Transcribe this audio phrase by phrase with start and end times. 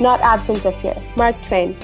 [0.00, 0.96] not absence of fear.
[1.16, 1.76] Mark Twain.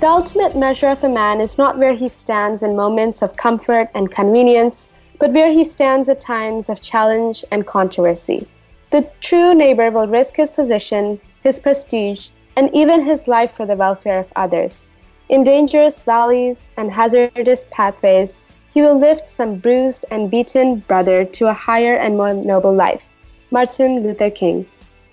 [0.00, 3.88] The ultimate measure of a man is not where he stands in moments of comfort
[3.94, 8.46] and convenience, but where he stands at times of challenge and controversy.
[8.90, 13.76] The true neighbor will risk his position, his prestige, and even his life for the
[13.76, 14.86] welfare of others.
[15.28, 18.38] In dangerous valleys and hazardous pathways,
[18.72, 23.08] he will lift some bruised and beaten brother to a higher and more noble life.
[23.50, 24.66] Martin Luther King.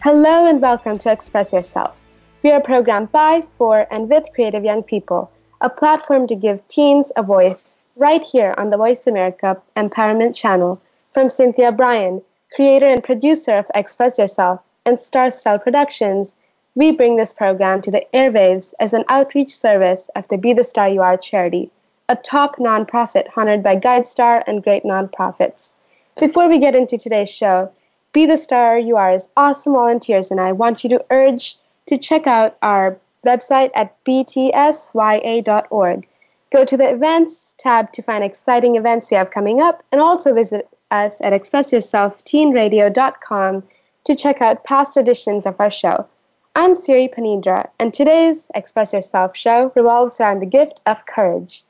[0.03, 1.95] Hello and welcome to Express Yourself.
[2.43, 5.29] We are programmed by, for, and with creative young people,
[5.61, 10.81] a platform to give teens a voice right here on the Voice America Empowerment Channel
[11.13, 12.23] from Cynthia Bryan,
[12.55, 16.35] creator and producer of Express Yourself and Star Style Productions.
[16.73, 20.63] We bring this program to the airwaves as an outreach service of the Be the
[20.63, 21.69] Star You Are charity,
[22.09, 25.75] a top nonprofit honored by GuideStar and great nonprofits.
[26.19, 27.71] Before we get into today's show,
[28.13, 32.27] Be the Star You Are's awesome volunteers and I want you to urge to check
[32.27, 36.07] out our website at btsya.org.
[36.51, 40.33] Go to the events tab to find exciting events we have coming up and also
[40.33, 43.63] visit us at expressyourselfteenradio.com
[44.03, 46.07] to check out past editions of our show.
[46.55, 51.63] I'm Siri Phaneendra, and today's Express Yourself show revolves around the gift of courage.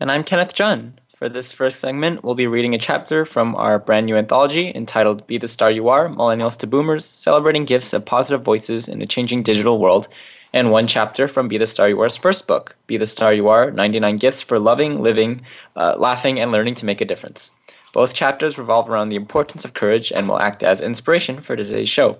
[0.00, 0.92] And I'm Kenneth Jeon.
[1.18, 5.26] For this first segment, we'll be reading a chapter from our brand new anthology entitled
[5.26, 9.06] Be the Star You Are Millennials to Boomers, celebrating gifts of positive voices in a
[9.06, 10.06] changing digital world,
[10.52, 13.48] and one chapter from Be the Star You Are's first book, Be the Star You
[13.48, 15.40] Are 99 Gifts for Loving, Living,
[15.74, 17.50] uh, Laughing, and Learning to Make a Difference.
[17.92, 21.88] Both chapters revolve around the importance of courage and will act as inspiration for today's
[21.88, 22.18] show.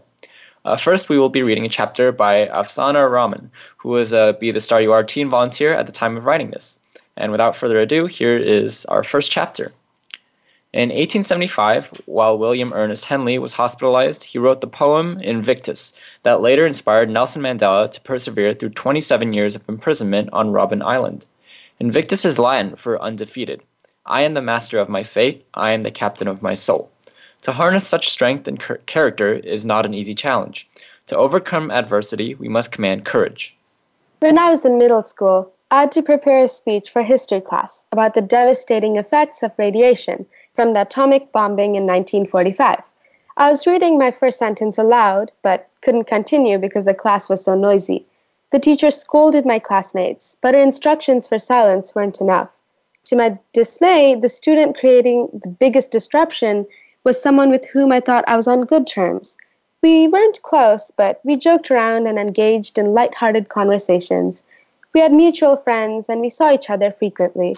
[0.65, 4.51] Uh, first, we will be reading a chapter by Afsana Rahman, who was a Be
[4.51, 6.81] the Star You Are teen volunteer at the time of writing this.
[7.19, 9.73] And without further ado, here is our first chapter.
[10.73, 16.65] In 1875, while William Ernest Henley was hospitalized, he wrote the poem Invictus that later
[16.65, 21.27] inspired Nelson Mandela to persevere through 27 years of imprisonment on Robben Island.
[21.81, 23.63] Invictus is Latin for undefeated.
[24.07, 26.89] I am the master of my fate, I am the captain of my soul.
[27.43, 30.69] To harness such strength and char- character is not an easy challenge.
[31.09, 33.57] To overcome adversity, we must command courage.
[34.21, 37.85] When I was in middle school, I had to prepare a speech for history class
[37.93, 40.25] about the devastating effects of radiation
[40.55, 42.83] from the atomic bombing in 1945.
[43.37, 47.55] I was reading my first sentence aloud, but couldn't continue because the class was so
[47.55, 48.07] noisy.
[48.51, 52.63] The teacher scolded my classmates, but her instructions for silence weren't enough.
[53.05, 56.67] To my dismay, the student creating the biggest disruption
[57.05, 59.37] was someone with whom I thought I was on good terms.
[59.83, 64.43] We weren't close, but we joked around and engaged in light-hearted conversations.
[64.95, 67.57] We had mutual friends and we saw each other frequently.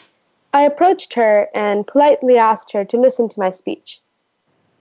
[0.52, 4.00] I approached her and politely asked her to listen to my speech.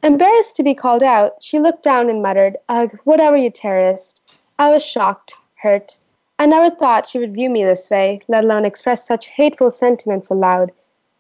[0.02, 4.36] Embarrassed to be called out, she looked down and muttered, Ugh, whatever, you terrorist.
[4.58, 6.00] I was shocked, hurt.
[6.40, 10.30] I never thought she would view me this way, let alone express such hateful sentiments
[10.30, 10.72] aloud.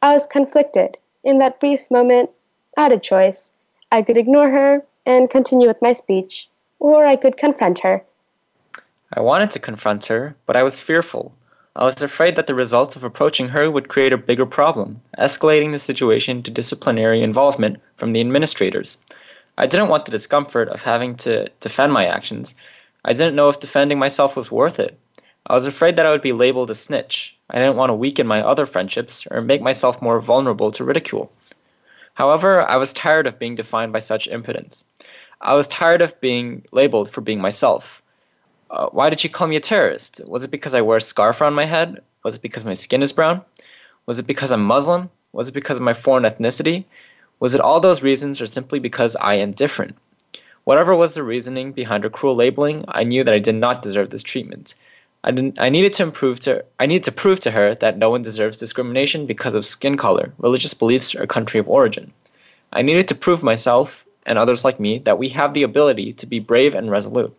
[0.02, 0.98] I was conflicted.
[1.24, 2.30] In that brief moment,
[2.78, 3.52] I had a choice.
[3.92, 8.06] I could ignore her and continue with my speech, or I could confront her.
[9.14, 11.34] I wanted to confront her, but I was fearful.
[11.76, 15.72] I was afraid that the result of approaching her would create a bigger problem, escalating
[15.72, 18.98] the situation to disciplinary involvement from the administrators.
[19.58, 22.54] I didn't want the discomfort of having to defend my actions.
[23.04, 24.96] I didn't know if defending myself was worth it.
[25.48, 27.36] I was afraid that I would be labeled a snitch.
[27.50, 31.32] I didn't want to weaken my other friendships or make myself more vulnerable to ridicule.
[32.14, 34.86] However, I was tired of being defined by such impotence.
[35.42, 38.04] I was tired of being labeled for being myself.
[38.72, 40.22] Uh, why did she call me a terrorist?
[40.26, 42.00] Was it because I wear a scarf around my head?
[42.24, 43.42] Was it because my skin is brown?
[44.06, 45.10] Was it because I'm Muslim?
[45.34, 46.84] Was it because of my foreign ethnicity?
[47.40, 49.96] Was it all those reasons or simply because I am different?
[50.66, 54.10] Whatever was the reasoning behind her cruel labeling, I knew that I did not deserve
[54.12, 54.76] this treatment.
[55.24, 58.10] I didn't I needed to improve to I needed to prove to her that no
[58.10, 62.12] one deserves discrimination because of skin color, religious beliefs, or country of origin.
[62.72, 66.26] I needed to prove myself and others like me that we have the ability to
[66.26, 67.36] be brave and resolute.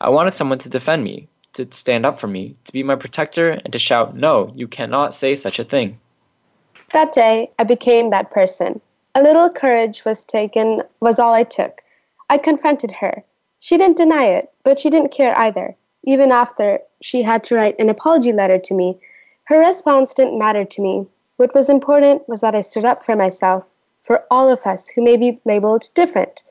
[0.00, 3.50] I wanted someone to defend me, to stand up for me, to be my protector,
[3.50, 5.98] and to shout, No, you cannot say such a thing.
[6.92, 8.80] That day, I became that person.
[9.14, 11.82] A little courage was taken, was all I took.
[12.30, 13.24] I confronted her.
[13.58, 15.74] She didn't deny it, but she didn't care either.
[16.04, 19.00] Even after she had to write an apology letter to me,
[19.44, 21.06] her response didn't matter to me.
[21.38, 23.64] What was important was that I stood up for myself,
[24.02, 26.44] for all of us who may be labeled different.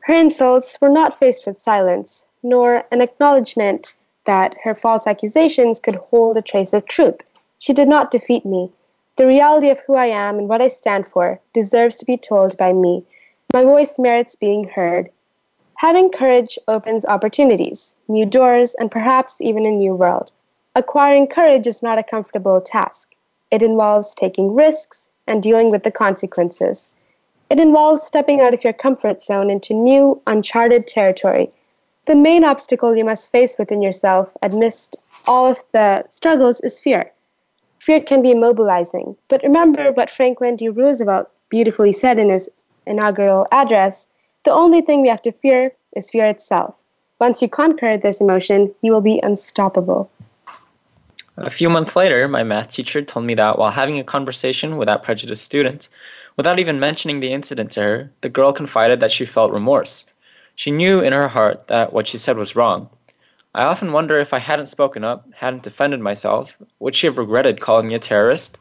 [0.00, 3.94] Her insults were not faced with silence, nor an acknowledgement
[4.26, 7.20] that her false accusations could hold a trace of truth.
[7.58, 8.70] She did not defeat me.
[9.16, 12.56] The reality of who I am and what I stand for deserves to be told
[12.56, 13.04] by me.
[13.52, 15.10] My voice merits being heard.
[15.78, 20.30] Having courage opens opportunities, new doors, and perhaps even a new world.
[20.74, 23.14] Acquiring courage is not a comfortable task.
[23.50, 26.90] It involves taking risks and dealing with the consequences.
[27.50, 31.50] It involves stepping out of your comfort zone into new, uncharted territory.
[32.06, 34.96] The main obstacle you must face within yourself amidst
[35.26, 37.10] all of the struggles is fear.
[37.78, 40.68] Fear can be immobilizing, but remember what Franklin D.
[40.68, 42.50] Roosevelt beautifully said in his
[42.86, 44.08] inaugural address
[44.44, 46.74] the only thing we have to fear is fear itself.
[47.20, 50.10] Once you conquer this emotion, you will be unstoppable.
[51.38, 54.86] A few months later, my math teacher told me that while having a conversation with
[54.86, 55.88] that prejudiced student,
[56.36, 60.06] without even mentioning the incident to her, the girl confided that she felt remorse.
[60.54, 62.88] She knew in her heart that what she said was wrong.
[63.54, 67.60] I often wonder if I hadn't spoken up, hadn't defended myself, would she have regretted
[67.60, 68.58] calling me a terrorist?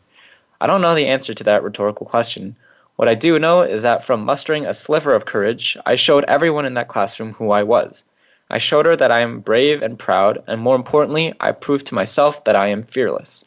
[0.61, 2.55] I don't know the answer to that rhetorical question,
[2.95, 6.65] what I do know is that from mustering a sliver of courage, I showed everyone
[6.65, 8.03] in that classroom who I was.
[8.51, 11.95] I showed her that I am brave and proud, and more importantly, I proved to
[11.95, 13.45] myself that I am fearless.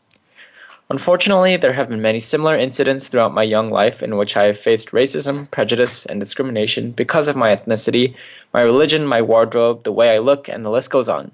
[0.89, 4.59] Unfortunately, there have been many similar incidents throughout my young life in which I have
[4.59, 8.15] faced racism, prejudice, and discrimination because of my ethnicity,
[8.55, 11.33] my religion, my wardrobe, the way I look, and the list goes on.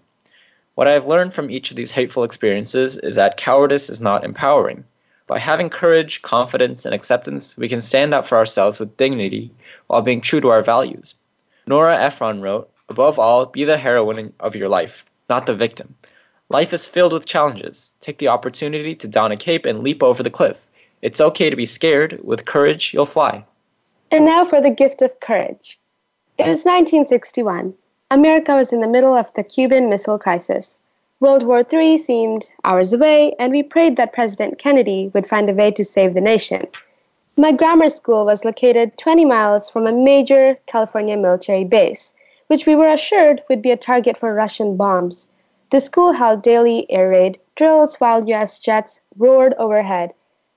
[0.74, 4.24] What I have learned from each of these hateful experiences is that cowardice is not
[4.24, 4.84] empowering.
[5.26, 9.50] By having courage, confidence, and acceptance, we can stand up for ourselves with dignity
[9.88, 11.14] while being true to our values.
[11.66, 15.94] Nora Ephron wrote, Above all, be the heroine of your life, not the victim.
[16.52, 17.94] Life is filled with challenges.
[18.02, 20.68] Take the opportunity to don a cape and leap over the cliff.
[21.00, 22.20] It's okay to be scared.
[22.22, 23.46] With courage, you'll fly.
[24.10, 25.80] And now for the gift of courage.
[26.36, 27.72] It was 1961.
[28.10, 30.78] America was in the middle of the Cuban Missile Crisis.
[31.20, 35.54] World War III seemed hours away, and we prayed that President Kennedy would find a
[35.54, 36.66] way to save the nation.
[37.34, 42.12] My grammar school was located 20 miles from a major California military base,
[42.48, 45.31] which we were assured would be a target for Russian bombs.
[45.72, 50.12] The school held daily air raid drills while US jets roared overhead.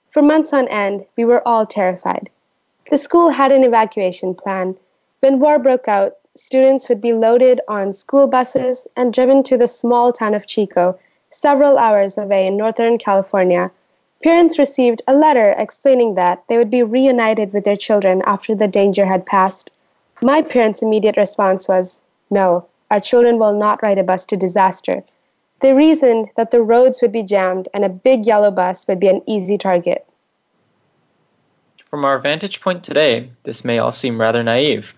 [0.09, 2.29] For months on end, we were all terrified.
[2.91, 4.75] The school had an evacuation plan.
[5.21, 9.67] When war broke out, students would be loaded on school buses and driven to the
[9.67, 13.71] small town of Chico, several hours away in Northern California.
[14.21, 18.67] Parents received a letter explaining that they would be reunited with their children after the
[18.67, 19.77] danger had passed.
[20.21, 25.03] My parents' immediate response was, No, our children will not ride a bus to disaster.
[25.61, 29.07] They reasoned that the roads would be jammed and a big yellow bus would be
[29.07, 30.05] an easy target.
[31.85, 34.93] From our vantage point today, this may all seem rather naive.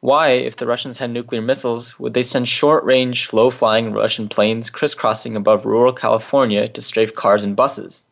[0.00, 4.28] Why, if the Russians had nuclear missiles, would they send short range, low flying Russian
[4.28, 8.02] planes crisscrossing above rural California to strafe cars and buses?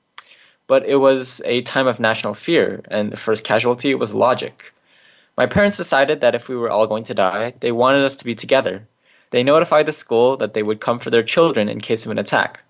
[0.66, 4.72] But it was a time of national fear, and the first casualty was logic.
[5.38, 8.24] My parents decided that if we were all going to die, they wanted us to
[8.24, 8.88] be together.
[9.34, 12.20] They notified the school that they would come for their children in case of an
[12.20, 12.62] attack.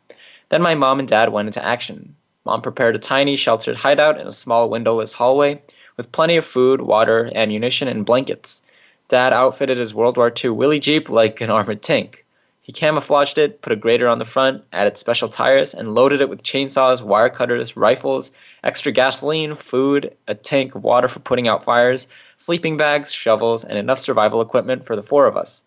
[0.49, 2.17] Then my mom and dad went into action.
[2.47, 5.61] Mom prepared a tiny sheltered hideout in a small windowless hallway
[5.99, 8.63] with plenty of food, water, ammunition, and blankets.
[9.09, 12.25] Dad outfitted his World War II Willy Jeep like an armored tank.
[12.63, 16.31] He camouflaged it, put a grader on the front, added special tires, and loaded it
[16.31, 18.31] with chainsaws, wire cutters, rifles,
[18.63, 22.07] extra gasoline, food, a tank of water for putting out fires,
[22.39, 25.63] sleeping bags, shovels, and enough survival equipment for the four of us.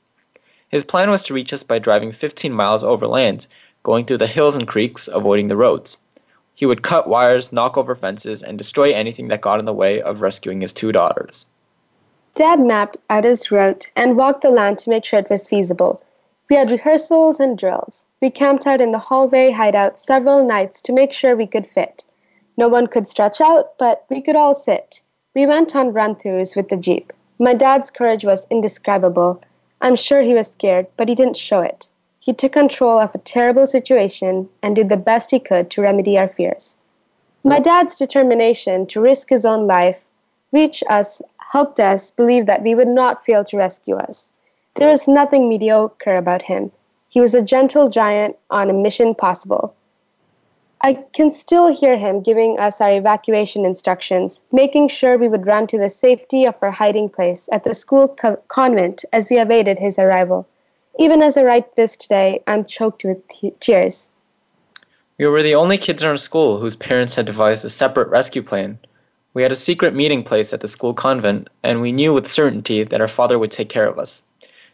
[0.69, 3.47] His plan was to reach us by driving 15 miles overland,
[3.83, 5.97] going through the hills and creeks, avoiding the roads.
[6.55, 10.01] He would cut wires, knock over fences, and destroy anything that got in the way
[10.01, 11.45] of rescuing his two daughters.
[12.35, 16.01] Dad mapped out his route and walked the land to make sure it was feasible.
[16.49, 18.05] We had rehearsals and drills.
[18.21, 22.03] We camped out in the hallway hideout several nights to make sure we could fit.
[22.57, 25.01] No one could stretch out, but we could all sit.
[25.35, 27.13] We went on run throughs with the Jeep.
[27.39, 29.41] My dad's courage was indescribable.
[29.81, 31.87] I'm sure he was scared, but he didn't show it.
[32.27, 36.17] he took control of a terrible situation and did the best he could to remedy
[36.17, 36.75] our fears.
[37.45, 40.03] My dad's determination to risk his own life
[40.51, 41.21] reached us,
[41.53, 44.33] helped us believe that we would not fail to rescue us.
[44.75, 46.69] There was nothing mediocre about him.
[47.07, 49.73] He was a gentle giant on a mission possible.
[50.81, 55.65] I can still hear him giving us our evacuation instructions, making sure we would run
[55.67, 59.79] to the safety of our hiding place at the school co- convent as we awaited
[59.79, 60.47] his arrival.
[60.99, 63.17] Even as I write this today, I'm choked with
[63.59, 64.11] tears.
[65.17, 68.43] We were the only kids in our school whose parents had devised a separate rescue
[68.43, 68.77] plan.
[69.33, 72.83] We had a secret meeting place at the school convent, and we knew with certainty
[72.83, 74.21] that our father would take care of us.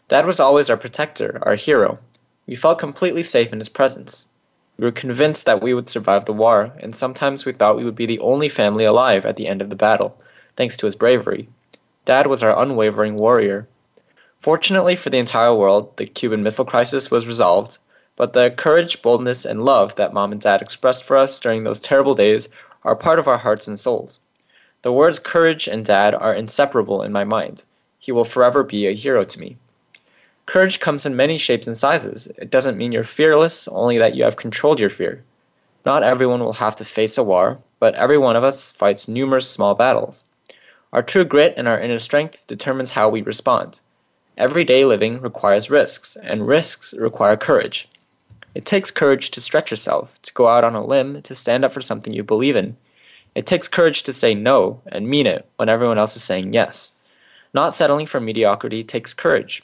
[0.08, 1.98] Dad was always our protector, our hero.
[2.46, 4.28] We felt completely safe in his presence.
[4.76, 7.94] We were convinced that we would survive the war, and sometimes we thought we would
[7.94, 10.20] be the only family alive at the end of the battle,
[10.56, 11.48] thanks to his bravery.
[12.04, 13.68] Dad was our unwavering warrior.
[14.40, 17.78] Fortunately for the entire world, the Cuban Missile Crisis was resolved,
[18.16, 21.80] but the courage, boldness, and love that Mom and Dad expressed for us during those
[21.80, 22.48] terrible days
[22.84, 24.20] are part of our hearts and souls.
[24.82, 27.64] The words courage and dad are inseparable in my mind.
[27.98, 29.56] He will forever be a hero to me.
[30.46, 32.26] Courage comes in many shapes and sizes.
[32.38, 35.22] It doesn't mean you're fearless, only that you have controlled your fear.
[35.86, 39.50] Not everyone will have to face a war, but every one of us fights numerous
[39.50, 40.24] small battles.
[40.92, 43.80] Our true grit and our inner strength determines how we respond.
[44.36, 47.88] Everyday living requires risks, and risks require courage.
[48.54, 51.72] It takes courage to stretch yourself, to go out on a limb, to stand up
[51.72, 52.76] for something you believe in.
[53.34, 56.98] It takes courage to say no and mean it when everyone else is saying yes.
[57.52, 59.62] Not settling for mediocrity takes courage.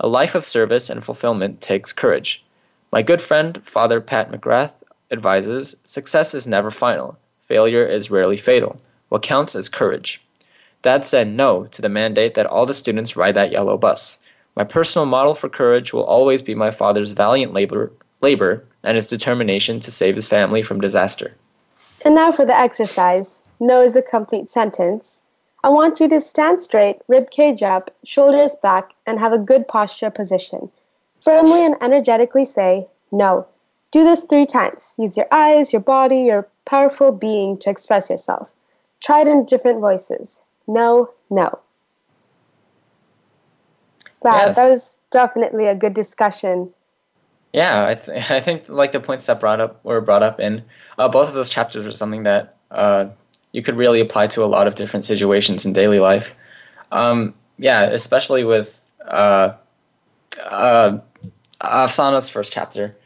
[0.00, 2.44] A life of service and fulfillment takes courage.
[2.92, 4.72] My good friend, Father Pat McGrath,
[5.10, 8.80] advises success is never final, failure is rarely fatal.
[9.08, 10.20] What counts is courage.
[10.82, 14.18] Dad said no to the mandate that all the students ride that yellow bus.
[14.56, 19.06] My personal model for courage will always be my father's valiant labor, labor and his
[19.06, 21.34] determination to save his family from disaster.
[22.04, 23.40] And now for the exercise.
[23.60, 25.20] No is a complete sentence.
[25.64, 29.66] I want you to stand straight, rib cage up, shoulders back, and have a good
[29.66, 30.70] posture position.
[31.22, 33.46] Firmly and energetically say, No.
[33.90, 34.92] Do this three times.
[34.98, 38.54] Use your eyes, your body, your powerful being to express yourself.
[39.00, 40.42] Try it in different voices.
[40.66, 41.58] No, no.
[44.20, 44.56] Wow, Yes.
[44.56, 46.74] that was definitely a good discussion.
[47.54, 50.62] Yeah, I, th- I think like the points that brought up were brought up in
[50.98, 53.06] uh, both of those chapters are something that uh,
[53.54, 56.34] you could really apply to a lot of different situations in daily life.
[56.90, 59.52] Um, yeah, especially with uh,
[60.42, 60.98] uh,
[61.60, 62.96] Afsana's first chapter,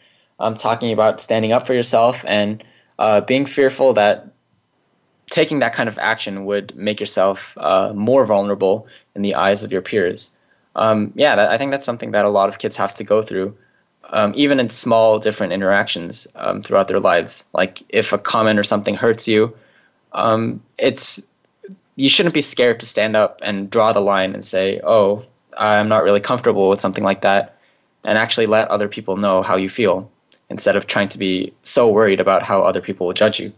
[0.40, 2.64] um, talking about standing up for yourself and
[2.98, 4.26] uh, being fearful that
[5.30, 9.70] taking that kind of action would make yourself uh, more vulnerable in the eyes of
[9.70, 10.34] your peers.
[10.76, 13.20] Um, yeah, that, I think that's something that a lot of kids have to go
[13.20, 13.54] through
[14.10, 17.44] um, even in small different interactions um, throughout their lives.
[17.52, 19.54] Like if a comment or something hurts you,
[20.12, 21.20] um, it's
[21.96, 25.24] you shouldn't be scared to stand up and draw the line and say, "Oh,
[25.56, 27.56] I'm not really comfortable with something like that,"
[28.04, 30.10] and actually let other people know how you feel
[30.50, 33.52] instead of trying to be so worried about how other people will judge you.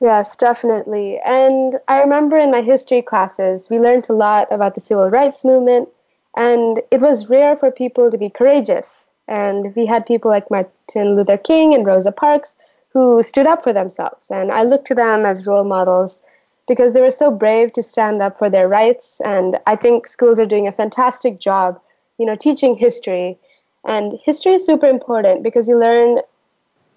[0.00, 1.20] Yes, definitely.
[1.24, 5.44] And I remember in my history classes, we learned a lot about the civil rights
[5.44, 5.88] movement,
[6.36, 9.04] and it was rare for people to be courageous.
[9.28, 12.56] And we had people like Martin Luther King and Rosa Parks
[12.92, 14.26] who stood up for themselves.
[14.30, 16.22] And I look to them as role models
[16.68, 19.20] because they were so brave to stand up for their rights.
[19.24, 21.80] And I think schools are doing a fantastic job,
[22.18, 23.38] you know, teaching history.
[23.84, 26.20] And history is super important because you learn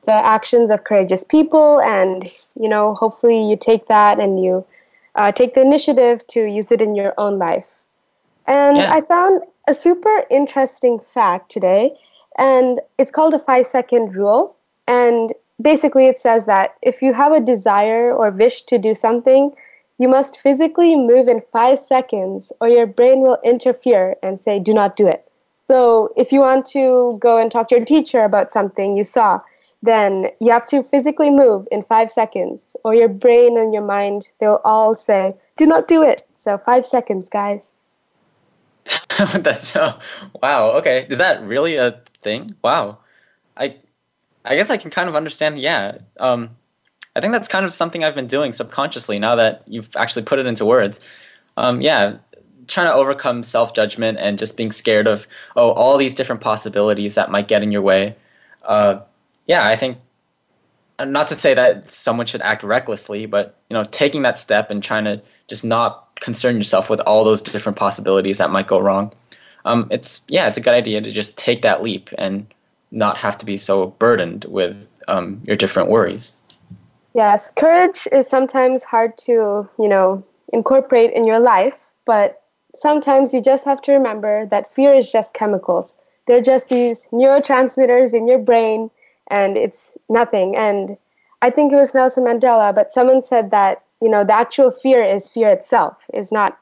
[0.05, 2.27] the actions of courageous people and
[2.59, 4.65] you know hopefully you take that and you
[5.15, 7.85] uh, take the initiative to use it in your own life
[8.47, 8.91] and Yeah.
[8.91, 11.91] i found a super interesting fact today
[12.37, 14.55] and it's called the five second rule
[14.87, 19.51] and basically it says that if you have a desire or wish to do something
[19.99, 24.73] you must physically move in five seconds or your brain will interfere and say do
[24.73, 25.29] not do it
[25.67, 29.39] so if you want to go and talk to your teacher about something you saw
[29.83, 34.29] then you have to physically move in five seconds, or your brain and your mind,
[34.39, 36.25] they'll all say, do not do it.
[36.37, 37.69] So, five seconds, guys.
[39.35, 40.71] That's wow.
[40.77, 42.55] Okay, is that really a thing?
[42.63, 42.99] Wow.
[43.57, 43.75] I
[44.45, 45.59] I guess I can kind of understand.
[45.59, 45.99] Yeah.
[46.19, 46.49] Um,
[47.15, 50.39] I think that's kind of something I've been doing subconsciously now that you've actually put
[50.39, 50.99] it into words.
[51.57, 52.17] Um, yeah,
[52.67, 57.15] trying to overcome self judgment and just being scared of oh all these different possibilities
[57.15, 58.15] that might get in your way.
[58.63, 58.99] Uh,
[59.47, 59.97] yeah, I think
[60.99, 64.83] not to say that someone should act recklessly, but you know, taking that step and
[64.83, 69.13] trying to just not concern yourself with all those different possibilities that might go wrong.
[69.65, 72.45] Um, it's yeah, it's a good idea to just take that leap and
[72.93, 76.37] not have to be so burdened with um, your different worries.
[77.13, 82.43] Yes, courage is sometimes hard to, you know, incorporate in your life, but
[82.75, 85.95] sometimes you just have to remember that fear is just chemicals.
[86.27, 88.89] They're just these neurotransmitters in your brain,
[89.29, 90.55] and it's nothing.
[90.55, 90.97] And
[91.41, 95.03] I think it was Nelson Mandela, but someone said that, you know, the actual fear
[95.03, 96.57] is fear itself, is not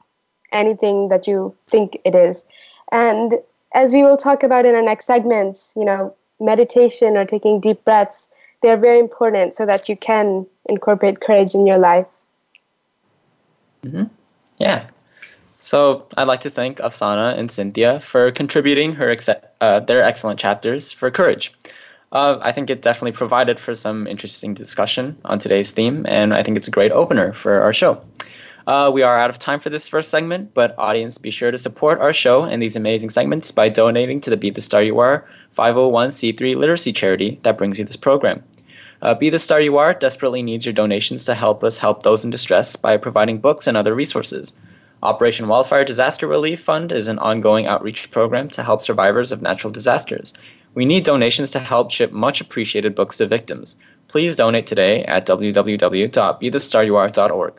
[0.52, 2.44] anything that you think it is.
[2.90, 3.34] And
[3.74, 7.84] as we will talk about in our next segments, you know, meditation or taking deep
[7.84, 8.28] breaths,
[8.60, 12.06] they're very important so that you can incorporate courage in your life.
[13.84, 14.04] Mm-hmm.
[14.58, 14.86] Yeah.
[15.58, 19.28] So I'd like to thank Afsana and Cynthia for contributing her ex-
[19.60, 21.52] uh, their excellent chapters for courage.
[22.12, 26.42] Uh, I think it definitely provided for some interesting discussion on today's theme, and I
[26.42, 28.02] think it's a great opener for our show.
[28.66, 31.58] Uh, we are out of time for this first segment, but audience, be sure to
[31.58, 35.00] support our show and these amazing segments by donating to the Be the Star You
[35.00, 35.26] Are
[35.56, 38.42] 501c3 literacy charity that brings you this program.
[39.02, 42.24] Uh, Be the Star You Are desperately needs your donations to help us help those
[42.24, 44.52] in distress by providing books and other resources.
[45.02, 49.72] Operation Wildfire Disaster Relief Fund is an ongoing outreach program to help survivors of natural
[49.72, 50.32] disasters.
[50.74, 53.74] We need donations to help ship much appreciated books to victims.
[54.06, 57.54] Please donate today at www.bethestaryouare.org.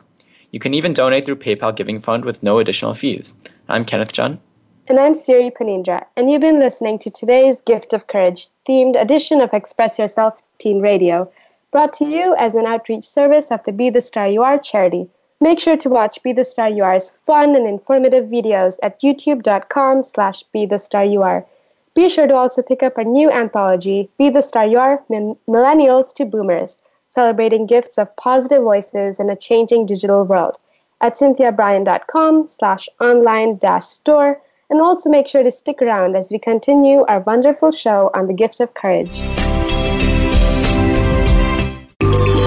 [0.54, 3.34] You can even donate through PayPal Giving Fund with no additional fees.
[3.68, 4.38] I'm Kenneth Jeon.
[4.86, 9.40] And I'm Siri Phaneendra, and you've been listening to today's Gift of Courage themed edition
[9.40, 11.28] of Express Yourself Teen Radio,
[11.72, 15.08] brought to you as an outreach service of the Be the Star You Are charity.
[15.40, 20.04] Make sure to watch Be the Star You Are's fun and informative videos at youtube.com
[20.04, 21.44] slash Be the Star You Are.
[21.96, 26.14] Be sure to also pick up our new anthology, Be the Star You Are, Millennials
[26.14, 26.78] to Boomers,
[27.14, 30.58] celebrating gifts of positive voices in a changing digital world
[31.00, 34.40] at cynthiabryan.com slash online dash store
[34.70, 38.32] and also make sure to stick around as we continue our wonderful show on the
[38.32, 39.20] gift of courage.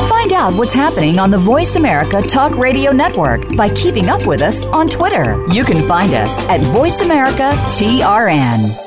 [0.09, 4.41] Find out what's happening on the Voice America Talk Radio Network by keeping up with
[4.41, 5.45] us on Twitter.
[5.53, 8.86] You can find us at Voice America TRN.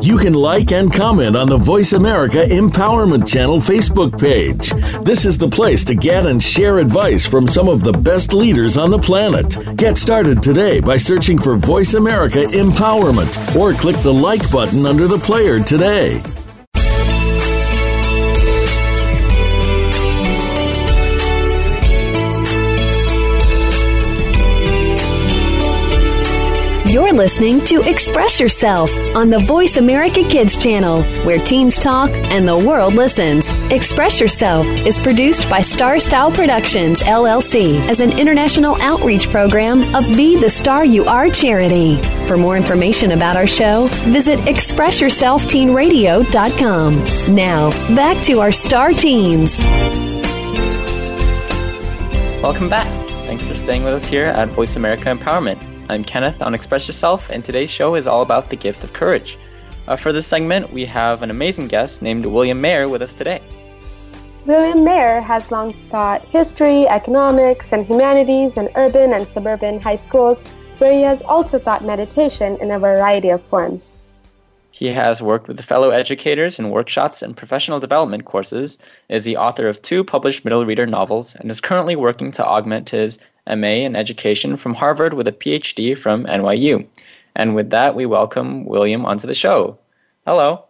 [0.00, 4.70] You can like and comment on the Voice America Empowerment Channel Facebook page.
[5.04, 8.76] This is the place to get and share advice from some of the best leaders
[8.76, 9.56] on the planet.
[9.76, 15.06] Get started today by searching for Voice America Empowerment or click the like button under
[15.06, 16.22] the player today.
[27.18, 32.56] Listening to Express Yourself on the Voice America Kids channel, where teens talk and the
[32.56, 33.44] world listens.
[33.72, 40.06] Express Yourself is produced by Star Style Productions, LLC, as an international outreach program of
[40.16, 42.00] Be the Star You Are charity.
[42.28, 47.34] For more information about our show, visit ExpressYourselfTeenRadio.com.
[47.34, 49.58] Now, back to our Star Teens.
[52.40, 52.86] Welcome back.
[53.26, 55.60] Thanks for staying with us here at Voice America Empowerment.
[55.90, 59.38] I'm Kenneth on Express Yourself, and today's show is all about the gift of courage.
[59.86, 63.40] Uh, for this segment, we have an amazing guest named William Meyer with us today.
[64.44, 70.42] William Meyer has long taught history, economics, and humanities in urban and suburban high schools
[70.76, 73.94] where he has also taught meditation in a variety of forms.
[74.70, 78.76] He has worked with fellow educators in workshops and professional development courses,
[79.08, 82.90] is the author of two published middle reader novels, and is currently working to augment
[82.90, 83.18] his
[83.56, 86.86] MA in education from Harvard with a PhD from NYU.
[87.34, 89.78] And with that, we welcome William onto the show.
[90.26, 90.64] Hello.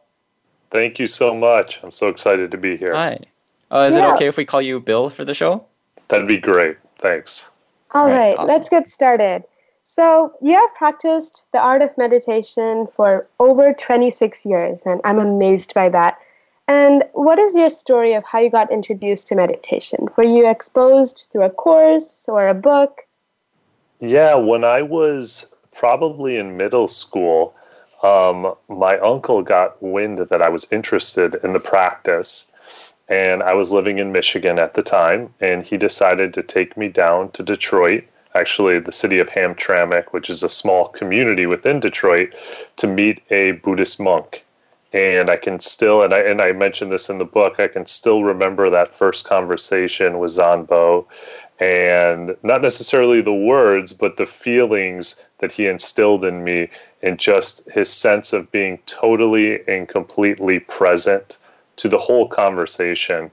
[0.70, 1.80] Thank you so much.
[1.82, 2.94] I'm so excited to be here.
[2.94, 3.16] Hi.
[3.70, 4.08] Uh, is Yeah.
[4.10, 5.64] it okay if we call you Bill for the show?
[6.08, 6.76] That'd be great.
[6.98, 7.50] Thanks.
[7.92, 8.46] All Right, right, awesome.
[8.48, 9.44] let's get started.
[9.84, 15.72] So, you have practiced the art of meditation for over 26 years, and I'm amazed
[15.72, 16.18] by that.
[16.68, 20.06] And what is your story of how you got introduced to meditation?
[20.16, 23.06] Were you exposed through a course or a book?
[24.00, 27.54] Yeah, when I was probably in middle school,
[28.02, 32.52] um, my uncle got wind that I was interested in the practice.
[33.08, 36.88] And I was living in Michigan at the time, and he decided to take me
[36.88, 38.04] down to Detroit,
[38.34, 42.34] actually, the city of Hamtramck, which is a small community within Detroit,
[42.76, 44.44] to meet a Buddhist monk.
[44.92, 47.84] And I can still, and I, and I mentioned this in the book, I can
[47.84, 51.06] still remember that first conversation with Zanbo
[51.60, 56.68] and not necessarily the words, but the feelings that he instilled in me,
[57.02, 61.36] and just his sense of being totally and completely present
[61.76, 63.30] to the whole conversation.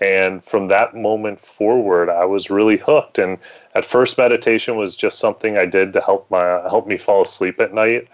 [0.00, 3.18] And from that moment forward, I was really hooked.
[3.18, 3.38] And
[3.74, 7.60] at first, meditation was just something I did to help my help me fall asleep
[7.60, 8.08] at night,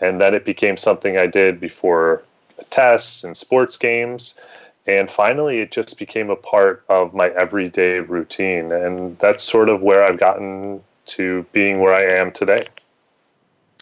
[0.00, 2.22] and then it became something I did before
[2.70, 4.40] tests and sports games.
[4.86, 8.72] And finally, it just became a part of my everyday routine.
[8.72, 12.66] And that's sort of where I've gotten to being where I am today.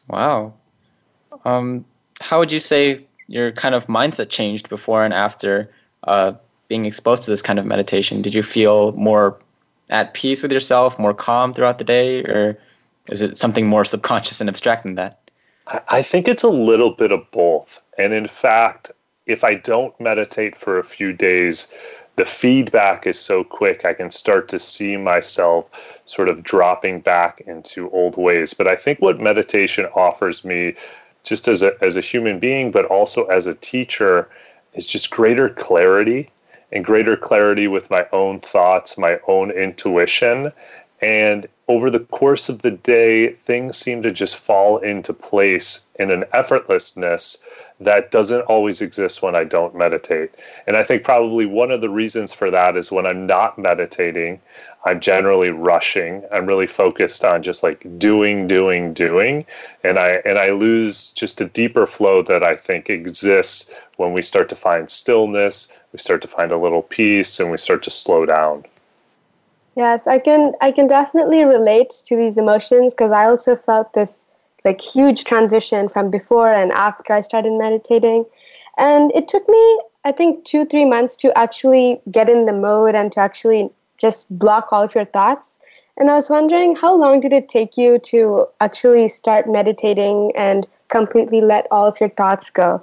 [0.09, 0.53] Wow.
[1.45, 1.85] Um,
[2.21, 5.71] how would you say your kind of mindset changed before and after
[6.05, 6.33] uh,
[6.69, 8.23] being exposed to this kind of meditation?
[8.23, 9.39] Did you feel more
[9.91, 12.59] at peace with yourself, more calm throughout the day, or
[13.11, 15.21] is it something more subconscious and abstract than that?
[15.67, 17.83] I- think it's a little bit of both.
[17.99, 18.93] And in fact,
[19.27, 21.73] if I don't meditate for a few days,
[22.17, 27.43] the feedback is so quick, I can start to see myself sort of dropping back
[27.47, 28.55] into old ways.
[28.55, 30.75] But I think what meditation offers me,
[31.25, 34.29] just as a, as a human being, but also as a teacher,
[34.75, 36.31] is just greater clarity
[36.73, 40.53] and greater clarity with my own thoughts, my own intuition.
[41.03, 46.11] And over the course of the day, things seem to just fall into place in
[46.11, 47.45] an effortlessness
[47.81, 50.31] that doesn't always exist when I don't meditate.
[50.67, 54.41] And I think probably one of the reasons for that is when I'm not meditating,
[54.85, 56.23] I'm generally rushing.
[56.33, 59.45] I'm really focused on just like doing, doing, doing,
[59.85, 64.23] and I and I lose just a deeper flow that I think exists when we
[64.23, 67.91] start to find stillness, we start to find a little peace, and we start to
[67.91, 68.65] slow down.
[69.77, 74.25] Yes, I can I can definitely relate to these emotions because I also felt this
[74.65, 78.25] like huge transition from before and after I started meditating.
[78.79, 83.13] And it took me I think 2-3 months to actually get in the mode and
[83.13, 85.59] to actually just block all of your thoughts.
[85.99, 90.67] And I was wondering how long did it take you to actually start meditating and
[90.89, 92.81] completely let all of your thoughts go?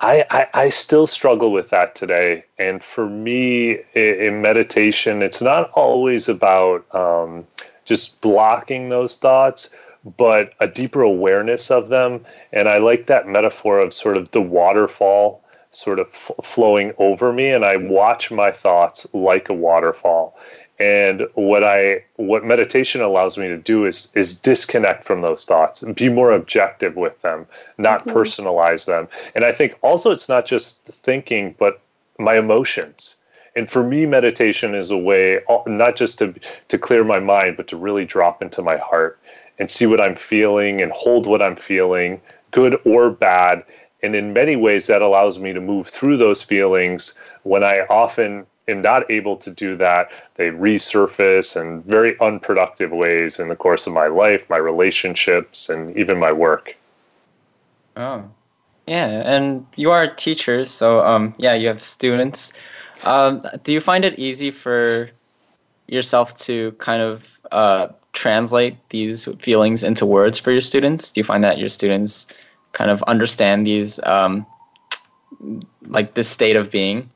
[0.00, 2.44] I, I, I still struggle with that today.
[2.58, 7.46] And for me, i- in meditation, it's not always about um,
[7.84, 9.74] just blocking those thoughts,
[10.16, 12.24] but a deeper awareness of them.
[12.52, 17.32] And I like that metaphor of sort of the waterfall sort of f- flowing over
[17.32, 20.38] me, and I watch my thoughts like a waterfall.
[20.80, 25.82] And what I what meditation allows me to do is is disconnect from those thoughts
[25.82, 27.46] and be more objective with them,
[27.78, 29.08] not personalize them.
[29.34, 31.80] And I think also it's not just thinking, but
[32.18, 33.16] my emotions.
[33.56, 36.32] And for me, meditation is a way uh, not just to
[36.68, 39.18] to clear my mind, but to really drop into my heart
[39.58, 42.20] and see what I'm feeling and hold what I'm feeling,
[42.52, 43.64] good or bad.
[44.00, 48.46] And in many ways, that allows me to move through those feelings when I often
[48.68, 50.12] am not able to do that.
[50.34, 55.96] They resurface in very unproductive ways in the course of my life, my relationships, and
[55.96, 56.76] even my work.
[57.96, 58.24] Oh,
[58.86, 62.52] yeah, and you are a teacher, so um, yeah, you have students.
[63.04, 65.10] Um, do you find it easy for
[65.88, 71.12] yourself to kind of uh, translate these feelings into words for your students?
[71.12, 72.28] Do you find that your students
[72.72, 74.46] kind of understand these, um,
[75.86, 77.10] like this state of being,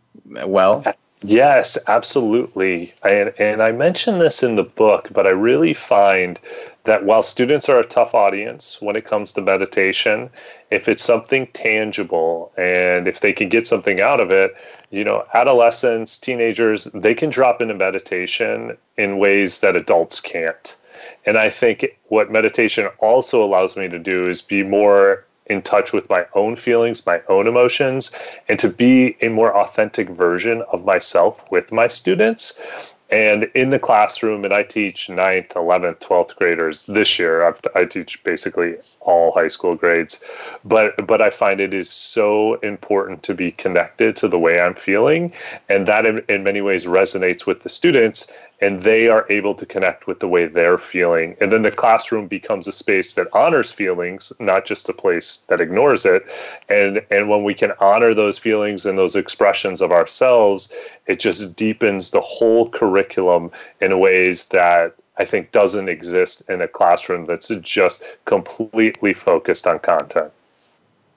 [0.45, 0.85] well?
[1.25, 2.93] Yes, absolutely.
[3.05, 6.41] And, and I mentioned this in the book, but I really find
[6.85, 10.31] that while students are a tough audience when it comes to meditation,
[10.71, 14.53] if it's something tangible and if they can get something out of it,
[14.91, 20.77] you know, adolescents, teenagers, they can drop into meditation in ways that adults can't.
[21.25, 25.93] And I think what meditation also allows me to do is be more in touch
[25.93, 28.17] with my own feelings, my own emotions,
[28.49, 32.63] and to be a more authentic version of myself with my students.
[33.11, 37.45] And in the classroom, and I teach 9th, 11th, 12th graders this year.
[37.45, 40.25] I've, i teach basically all high school grades,
[40.65, 44.75] but but I find it is so important to be connected to the way I'm
[44.75, 45.31] feeling,
[45.69, 49.67] and that in, in many ways resonates with the students and they are able to
[49.67, 51.37] connect with the way they're feeling.
[51.41, 55.61] And then the classroom becomes a space that honors feelings, not just a place that
[55.61, 56.25] ignores it.
[56.69, 60.73] And and when we can honor those feelings and those expressions of ourselves,
[61.07, 66.69] it just deepens the whole curriculum in ways that I think doesn't exist in a
[66.69, 70.33] classroom that's just completely focused on content.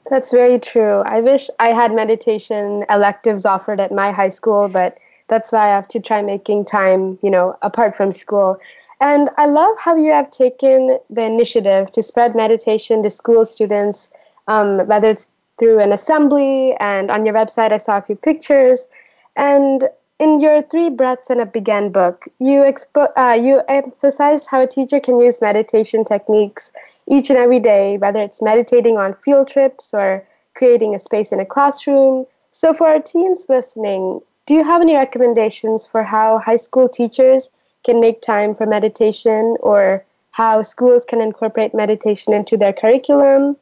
[0.10, 1.02] That's very true.
[1.06, 5.76] I wish I had meditation electives offered at my high school, but that's why I
[5.76, 8.60] have to try making time, you know, apart from school.
[9.02, 14.10] And I love how you have taken the initiative to spread meditation to school students,
[14.48, 15.28] um, whether it's
[15.60, 18.88] through an assembly and on your website, I saw a few pictures.
[19.36, 24.62] And in your Three Breaths and a Begin book, you, expo- uh, you emphasized how
[24.62, 26.72] a teacher can use meditation techniques
[27.08, 31.40] each and every day, whether it's meditating on field trips or creating a space in
[31.40, 32.26] a classroom.
[32.52, 37.50] So, for our teens listening, do you have any recommendations for how high school teachers
[37.84, 43.56] can make time for meditation or how schools can incorporate meditation into their curriculum?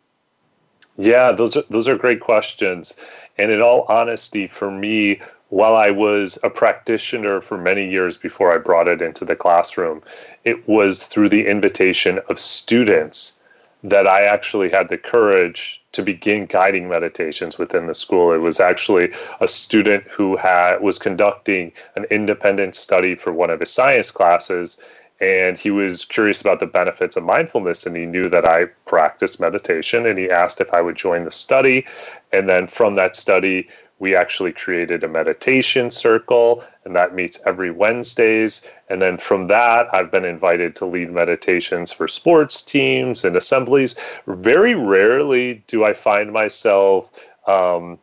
[0.98, 2.96] Yeah, those are those are great questions.
[3.38, 8.54] And in all honesty, for me, while I was a practitioner for many years before
[8.54, 10.02] I brought it into the classroom,
[10.44, 13.43] it was through the invitation of students
[13.84, 18.32] that I actually had the courage to begin guiding meditations within the school.
[18.32, 23.60] It was actually a student who had was conducting an independent study for one of
[23.60, 24.82] his science classes
[25.22, 29.40] and he was curious about the benefits of mindfulness and he knew that I practiced
[29.40, 31.86] meditation and he asked if I would join the study
[32.32, 33.70] and then from that study
[34.04, 38.70] we actually created a meditation circle, and that meets every Wednesdays.
[38.90, 43.98] And then from that, I've been invited to lead meditations for sports teams and assemblies.
[44.28, 47.98] Very rarely do I find myself um,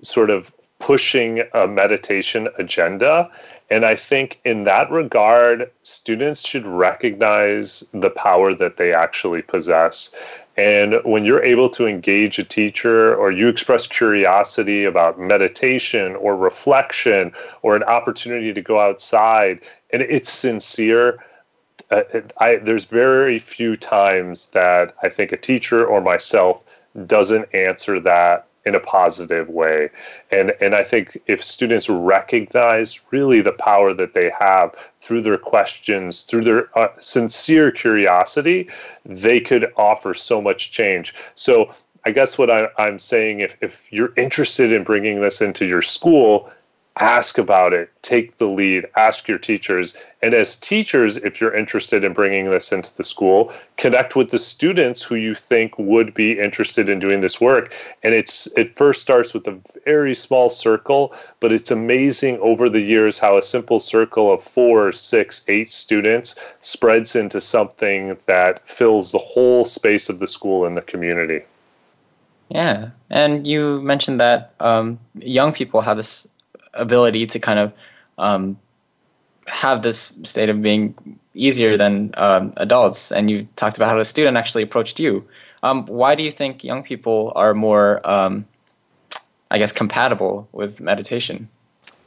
[0.00, 3.30] sort of pushing a meditation agenda.
[3.70, 10.16] And I think in that regard, students should recognize the power that they actually possess.
[10.56, 16.36] And when you're able to engage a teacher or you express curiosity about meditation or
[16.36, 19.60] reflection or an opportunity to go outside
[19.90, 21.24] and it's sincere,
[21.90, 22.02] uh,
[22.38, 26.64] I, there's very few times that I think a teacher or myself
[27.06, 29.90] doesn't answer that in a positive way.
[30.30, 35.38] And and I think if students recognize really the power that they have through their
[35.38, 38.68] questions, through their uh, sincere curiosity,
[39.04, 41.14] they could offer so much change.
[41.34, 41.72] So
[42.04, 45.82] I guess what I, I'm saying, if, if you're interested in bringing this into your
[45.82, 46.50] school,
[46.96, 49.96] ask about it, take the lead, ask your teachers.
[50.20, 54.38] And as teachers, if you're interested in bringing this into the school, connect with the
[54.38, 57.74] students who you think would be interested in doing this work.
[58.02, 62.82] And it's it first starts with a very small circle, but it's amazing over the
[62.82, 69.12] years how a simple circle of four, six, eight students spreads into something that fills
[69.12, 71.42] the whole space of the school and the community.
[72.52, 76.28] Yeah, and you mentioned that um, young people have this
[76.74, 77.72] ability to kind of
[78.18, 78.58] um,
[79.46, 80.94] have this state of being
[81.34, 83.12] easier than um, adults.
[83.12, 85.26] And you talked about how the student actually approached you.
[85.62, 88.44] Um, why do you think young people are more, um,
[89.50, 91.48] I guess, compatible with meditation?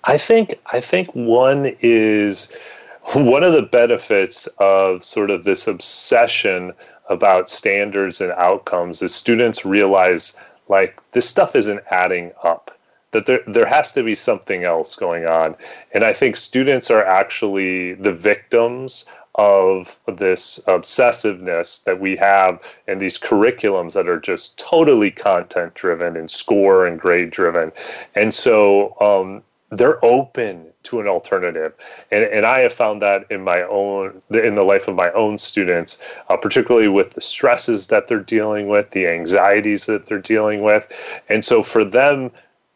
[0.04, 2.54] I think I think one is
[3.14, 6.74] one of the benefits of sort of this obsession
[7.10, 12.75] about standards and outcomes is students realize like this stuff isn't adding up
[13.12, 15.56] that there there has to be something else going on.
[15.94, 23.02] And i think students are actually the victims of this obsessiveness that we have and
[23.02, 27.72] these curriculums that are just totally content driven and score and grade driven
[28.16, 31.74] and so um, they're open to an alternative.
[32.12, 35.38] And, and i have found that in my own in the life of my own
[35.38, 40.64] students uh, particularly with the stresses that they're dealing with the anxieties that they're dealing
[40.64, 40.88] with.
[41.28, 42.32] And so for them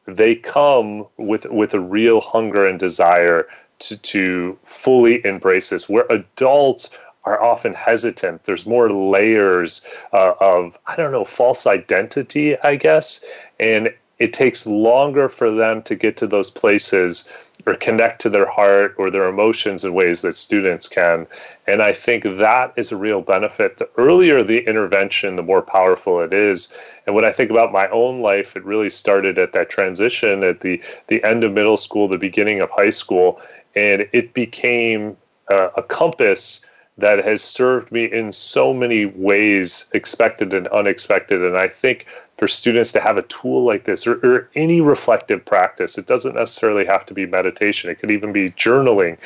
[0.09, 3.47] they come with with a real hunger and desire
[3.79, 5.89] to to fully embrace this.
[5.89, 8.45] Where adults are often hesitant.
[8.45, 13.25] There's more layers uh, of I don't know false identity, I guess,
[13.59, 17.31] and it takes longer for them to get to those places
[17.65, 21.27] or connect to their heart or their emotions in ways that students can.
[21.67, 23.77] And I think that is a real benefit.
[23.77, 26.75] The earlier the intervention, the more powerful it is.
[27.09, 30.59] And when I think about my own life, it really started at that transition at
[30.59, 33.41] the, the end of middle school, the beginning of high school.
[33.75, 35.17] And it became
[35.49, 36.69] uh, a compass
[36.99, 41.41] that has served me in so many ways, expected and unexpected.
[41.41, 42.05] And I think
[42.37, 46.35] for students to have a tool like this or, or, any reflective practice, it doesn't
[46.35, 47.89] necessarily have to be meditation.
[47.89, 49.17] It could even be journaling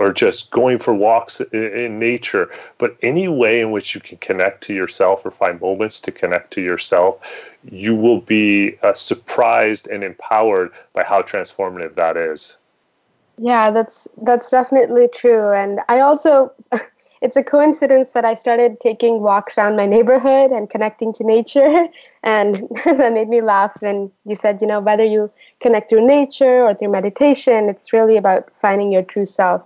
[0.00, 2.50] or just going for walks in, nature.
[2.78, 6.52] But any way in which you can connect to yourself or find moments to connect
[6.54, 12.56] to yourself, you will be uh, surprised and empowered by how transformative that is.
[13.38, 15.52] Yeah, that's that's definitely true.
[15.52, 16.52] And I also
[17.20, 21.86] it's a coincidence that I started taking walks around my neighborhood and connecting to nature.
[22.22, 26.62] And that made me laugh when you said, you know, whether you connect through nature
[26.62, 29.62] or through meditation, it's really about finding your true self.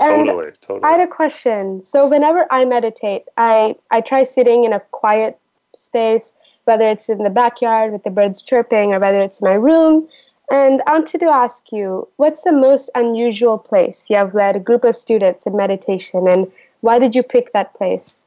[0.00, 0.82] And totally, totally.
[0.82, 1.82] I had a question.
[1.84, 5.38] So whenever I meditate, I, I try sitting in a quiet
[5.76, 6.32] space,
[6.64, 10.08] whether it's in the backyard with the birds chirping or whether it's in my room.
[10.50, 14.60] And I wanted to ask you, what's the most unusual place you have led a
[14.60, 18.24] group of students in meditation and why did you pick that place?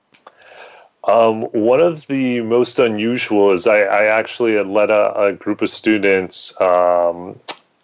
[1.03, 5.62] Um, one of the most unusual is I, I actually had led a, a group
[5.62, 7.39] of students um,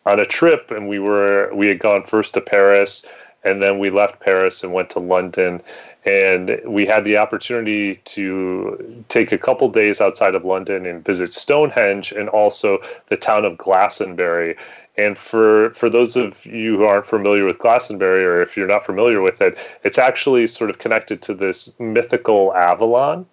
[0.05, 3.07] on a trip, and we were we had gone first to Paris,
[3.43, 5.61] and then we left Paris and went to London,
[6.05, 11.33] and we had the opportunity to take a couple days outside of London and visit
[11.33, 14.55] Stonehenge and also the town of Glastonbury.
[14.95, 18.85] And for for those of you who aren't familiar with Glastonbury, or if you're not
[18.85, 23.25] familiar with it, it's actually sort of connected to this mythical Avalon.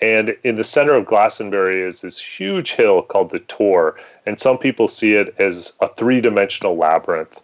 [0.00, 4.58] And in the center of Glastonbury is this huge hill called the Tor, and some
[4.58, 7.40] people see it as a three-dimensional labyrinth.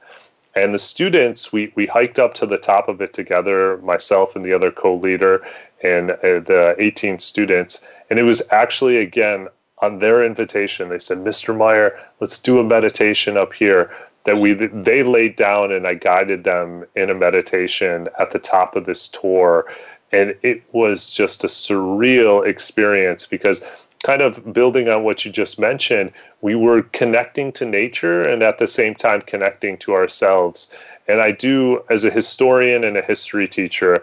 [0.56, 4.44] And the students, we, we hiked up to the top of it together, myself and
[4.44, 5.44] the other co leader,
[5.82, 7.86] and uh, the 18 students.
[8.08, 11.56] And it was actually, again, on their invitation, they said, Mr.
[11.56, 13.90] Meyer, let's do a meditation up here.
[14.24, 18.74] That we they laid down and I guided them in a meditation at the top
[18.74, 19.66] of this Tor
[20.12, 23.66] And it was just a surreal experience because
[24.04, 26.12] kind of building on what you just mentioned,
[26.42, 30.76] we were connecting to nature and at the same time connecting to ourselves.
[31.08, 34.02] And I do, as a historian and a history teacher,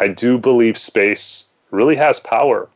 [0.00, 2.68] I do believe space really has power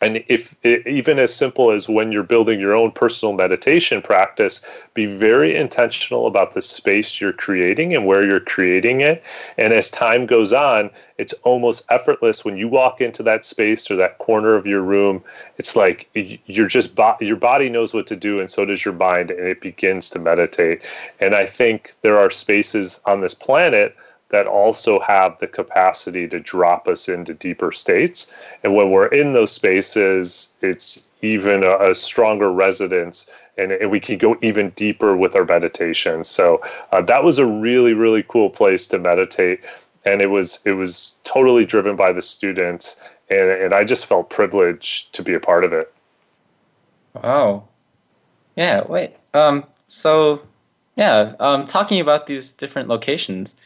[0.00, 5.06] and if even as simple as when you're building your own personal meditation practice be
[5.06, 9.22] very intentional about the space you're creating and where you're creating it.
[9.58, 13.96] And as time goes on it's almost effortless when you walk into that space or
[13.96, 15.22] that corner of your room.
[15.58, 19.30] It's like you're just your body knows what to do and so does your mind
[19.30, 20.82] and it begins to meditate.
[21.20, 23.94] And i think there are spaces on this planet
[24.30, 28.34] that also have the capacity to drop us into deeper states.
[28.64, 34.00] And when we're in those spaces, it's even a, a stronger resonance and, and, we
[34.00, 36.24] can go even deeper with our meditation.
[36.24, 36.62] So
[36.92, 39.60] uh, that was a really, really cool place to meditate.
[40.06, 44.30] And it was it was totally driven by the students, and, and I just felt
[44.30, 45.92] privileged to be a part of it.
[47.12, 47.64] Wow,
[48.56, 48.82] yeah.
[48.86, 49.14] Wait.
[49.34, 49.66] Um.
[49.88, 50.40] So,
[50.96, 51.34] yeah.
[51.38, 51.66] Um.
[51.66, 53.56] Talking about these different locations,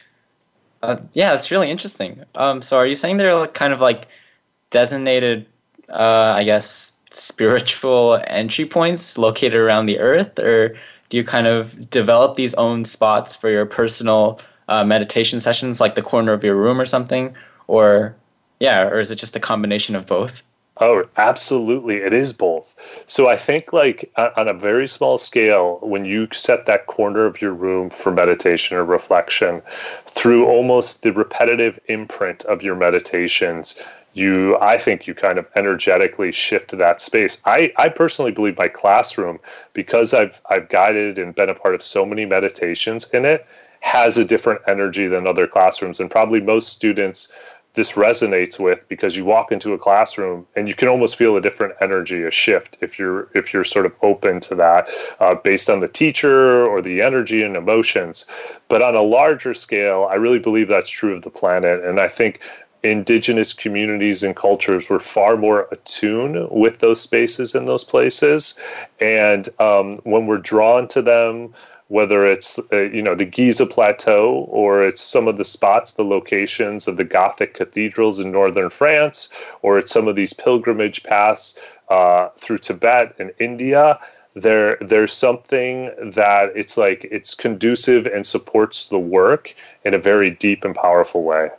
[0.85, 2.23] uh, yeah, it's really interesting.
[2.35, 4.07] Um, so are you saying they're kind of like
[4.69, 5.45] designated,
[5.89, 10.77] uh, I guess, spiritual entry points located around the earth, or
[11.09, 15.95] do you kind of develop these own spots for your personal uh, meditation sessions, like
[15.95, 17.35] the corner of your room or something,
[17.67, 18.15] or
[18.59, 20.41] yeah, or is it just a combination of both?
[20.77, 21.97] Oh, absolutely.
[21.97, 23.03] It is both.
[23.07, 27.41] So I think, like, on a very small scale, when you set that corner of
[27.41, 29.61] your room for meditation or reflection,
[30.05, 33.81] through almost the repetitive imprint of your meditations,
[34.15, 37.41] you, I think, you kind of energetically shift that space.
[37.45, 39.39] I, I personally believe my classroom,
[39.71, 43.45] because I've, I've guided and been a part of so many meditations in it,
[43.79, 45.99] has a different energy than other classrooms.
[45.99, 47.31] And probably most students
[47.75, 51.41] this resonates with because you walk into a classroom and you can almost feel a
[51.41, 55.69] different energy, a shift if you're if you're sort of open to that, uh, based
[55.69, 58.29] on the teacher or the energy and emotions.
[58.67, 62.07] But on a larger scale, I really believe that's true of the planet, and I
[62.07, 62.39] think
[62.83, 68.61] indigenous communities and cultures were far more attuned with those spaces and those places,
[68.99, 71.53] and um, when we're drawn to them
[71.87, 76.03] whether it's uh, you know the Giza Plateau or it's some of the spots, the
[76.03, 79.29] locations of the Gothic cathedrals in northern France,
[79.61, 81.59] or it's some of these pilgrimage paths
[81.89, 83.99] uh, through Tibet and India.
[84.33, 89.53] there there's something that it's like it's conducive and supports the work
[89.85, 91.49] in a very deep and powerful way.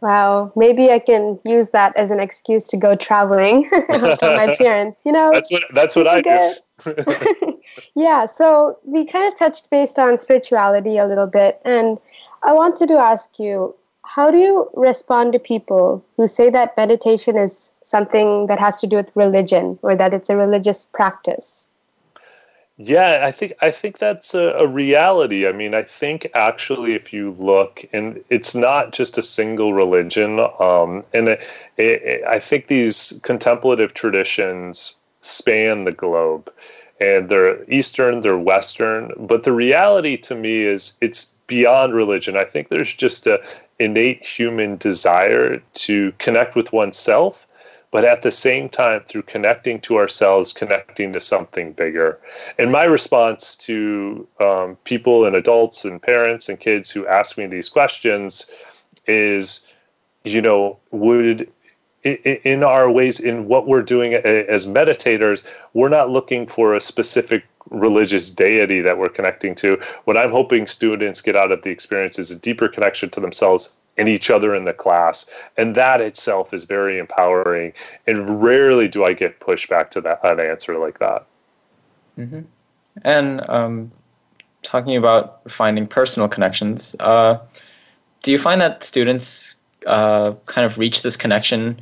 [0.00, 5.02] Wow, maybe I can use that as an excuse to go traveling for my parents.
[5.04, 6.54] You know, that's what that's what I do.
[7.94, 11.98] yeah, so we kind of touched based on spirituality a little bit, and
[12.42, 17.36] I wanted to ask you, how do you respond to people who say that meditation
[17.36, 21.70] is something that has to do with religion or that it's a religious practice?
[22.78, 25.46] Yeah, I think I think that's a, a, reality.
[25.46, 30.40] I mean, I think actually, if you look, and it's not just a single religion,
[30.58, 31.42] um, and it,
[31.76, 36.50] it, I think these contemplative traditions span the globe,
[37.02, 39.12] and they're Eastern, they're Western.
[39.18, 42.36] But the reality to me is, it's beyond religion.
[42.36, 43.42] I think there's just a
[43.78, 47.46] innate human desire to connect with oneself
[47.92, 52.18] but at the same time, through connecting to ourselves, connecting to something bigger.
[52.58, 57.46] And my response to um, people and adults and parents and kids who ask me
[57.46, 58.50] these questions
[59.06, 59.72] is,
[60.24, 61.52] you know, would
[62.04, 67.44] in our ways, in what we're doing as meditators, we're not looking for a specific
[67.70, 69.80] religious deity that we're connecting to.
[70.04, 73.78] What I'm hoping students get out of the experience is a deeper connection to themselves
[73.96, 75.32] and each other in the class.
[75.56, 77.72] And that itself is very empowering.
[78.06, 81.26] And rarely do I get pushback to that an answer like that.
[82.18, 82.40] Mm-hmm.
[83.02, 83.92] And um,
[84.62, 87.38] talking about finding personal connections, uh,
[88.22, 89.54] do you find that students
[89.86, 91.80] uh, kind of reach this connection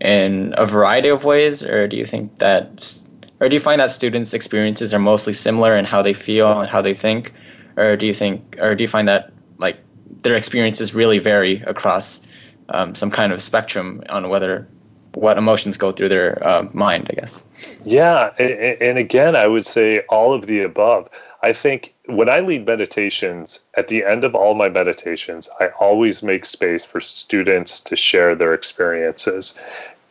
[0.00, 3.02] in a variety of ways, or do you think that,
[3.40, 6.68] or do you find that students' experiences are mostly similar in how they feel and
[6.68, 7.32] how they think,
[7.76, 9.78] or do you think, or do you find that like
[10.22, 12.26] their experiences really vary across
[12.70, 14.66] um, some kind of spectrum on whether
[15.14, 17.44] what emotions go through their uh, mind, I guess.
[17.84, 21.08] Yeah, and, and again, I would say all of the above.
[21.44, 26.22] I think when I lead meditations, at the end of all my meditations, I always
[26.22, 29.60] make space for students to share their experiences.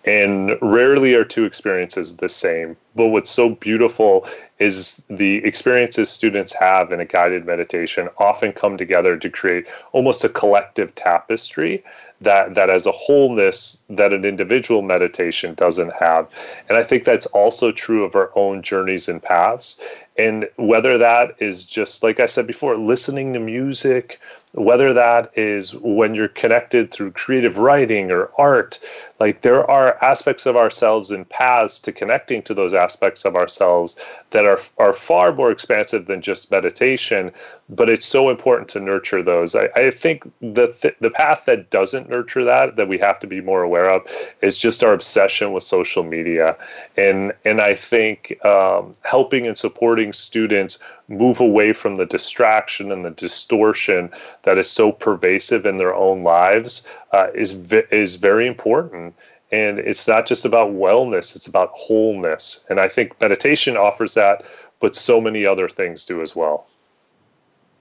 [0.06, 2.78] And rarely are two experiences the same.
[2.96, 4.28] But what's so beautiful
[4.60, 10.24] is the experiences students have in a guided meditation often come together to create almost
[10.24, 11.84] a collective tapestry
[12.22, 16.28] that that as a wholeness that an individual meditation doesn't have
[16.70, 19.82] and i think that's also true of our own journeys and paths
[20.18, 24.20] and whether that is just like i said before listening to music
[24.54, 28.80] whether that is when you're connected through creative writing or art
[29.24, 33.98] like there are aspects of ourselves and paths to connecting to those aspects of ourselves
[34.32, 37.32] that are are far more expansive than just meditation
[37.70, 41.70] but it's so important to nurture those i, I think the th- the path that
[41.70, 44.02] doesn't nurture that that we have to be more aware of
[44.42, 46.58] is just our obsession with social media
[46.98, 53.06] and and i think um, helping and supporting students move away from the distraction and
[53.06, 54.10] the distortion
[54.44, 59.13] that is so pervasive in their own lives uh, is is very important.
[59.54, 62.66] And it's not just about wellness; it's about wholeness.
[62.72, 64.44] And I think meditation offers that,
[64.80, 66.66] but so many other things do as well.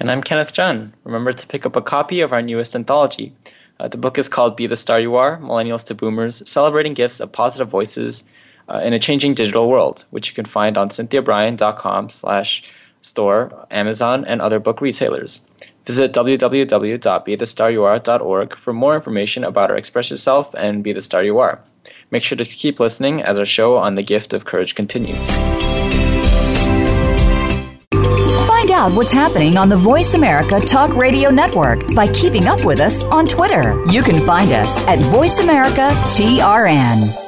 [0.00, 0.90] And I'm Kenneth Jeon.
[1.04, 3.32] Remember to pick up a copy of our newest anthology.
[3.78, 7.20] Uh, the book is called Be the Star You Are Millennials to Boomers Celebrating Gifts
[7.20, 8.24] of Positive Voices
[8.68, 12.64] uh, in a Changing Digital World, which you can find on cynthiabrian.com slash
[13.02, 15.46] store, Amazon, and other book retailers.
[15.86, 21.60] Visit www.bethestaryouare.org for more information about our Express Yourself and Be the Star You Are.
[22.10, 25.30] Make sure to keep listening as our show on the gift of courage continues.
[28.46, 32.80] Find out what's happening on the Voice America Talk Radio Network by keeping up with
[32.80, 33.82] us on Twitter.
[33.90, 37.27] You can find us at Voice America TRN.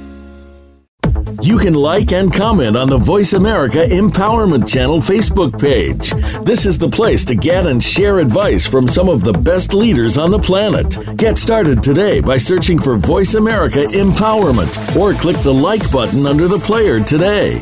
[1.39, 6.11] You can like and comment on the Voice America Empowerment Channel Facebook page.
[6.43, 10.17] This is the place to get and share advice from some of the best leaders
[10.17, 10.97] on the planet.
[11.17, 16.47] Get started today by searching for Voice America Empowerment or click the like button under
[16.47, 17.61] the player today.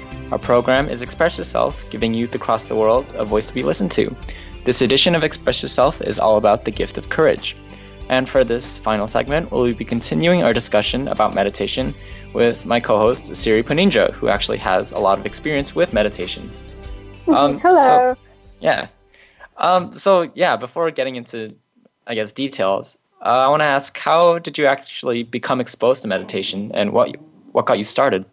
[0.31, 3.91] Our program is Express Yourself, giving youth across the world a voice to be listened
[3.91, 4.15] to.
[4.63, 7.53] This edition of Express Yourself is all about the gift of courage.
[8.07, 11.93] And for this final segment, we'll be continuing our discussion about meditation
[12.33, 16.49] with my co host, Siri Phaneendra, who actually has a lot of experience with meditation.
[17.27, 18.13] Um, Hello.
[18.13, 18.17] So,
[18.61, 18.87] yeah.
[19.57, 21.53] Um, so, yeah, before getting into,
[22.07, 26.07] I guess, details, uh, I want to ask how did you actually become exposed to
[26.07, 27.17] meditation and what,
[27.51, 28.23] what got you started?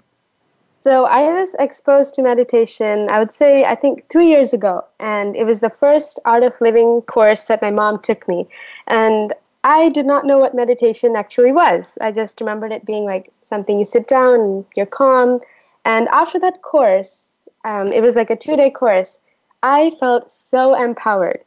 [0.89, 4.87] So I was exposed to meditation, I would say, I think three years ago.
[4.99, 8.49] And it was the first Art of Living course that my mom took me.
[8.87, 9.35] And
[9.65, 11.99] I did not know what meditation actually was.
[12.01, 15.41] I just remembered it being like something you sit down and you're calm.
[15.85, 17.33] And after that course,
[17.67, 19.21] um, it was like a two day course,
[19.63, 21.41] I felt so empowered.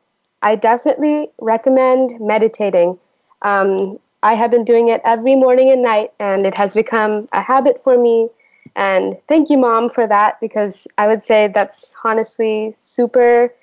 [0.43, 2.99] I definitely recommend meditating.
[3.41, 7.41] Um, I have been doing it every morning and night, and it has become a
[7.41, 8.29] habit for me
[8.75, 13.53] and thank you, mom, for that because I would say that's honestly super.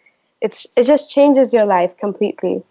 [0.41, 2.63] It's it just changes your life completely.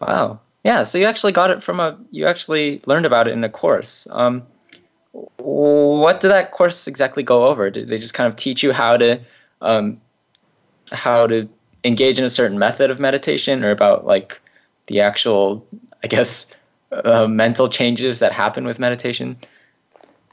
[0.00, 0.40] Wow.
[0.64, 0.82] Yeah.
[0.84, 1.98] So you actually got it from a.
[2.10, 4.06] You actually learned about it in a course.
[4.10, 4.42] Um,
[5.36, 7.70] what did that course exactly go over?
[7.70, 9.20] Did they just kind of teach you how to,
[9.60, 10.00] um,
[10.90, 11.48] how to
[11.84, 14.40] engage in a certain method of meditation, or about like
[14.86, 15.66] the actual,
[16.02, 16.52] I guess,
[16.92, 19.36] uh, mental changes that happen with meditation?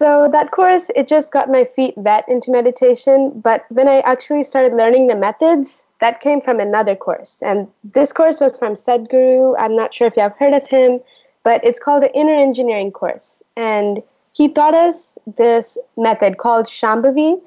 [0.02, 3.40] So that course, it just got my feet wet into meditation.
[3.40, 7.40] But when I actually started learning the methods, that came from another course.
[7.44, 9.56] And this course was from Sadhguru.
[9.60, 11.02] I'm not sure if you have heard of him.
[11.44, 13.44] but it's called the Inner Engineering course.
[13.56, 17.40] And he taught us this method called Shambhavi.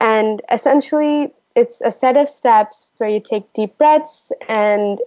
[0.00, 4.98] And essentially, it's a set of steps where you take deep breaths and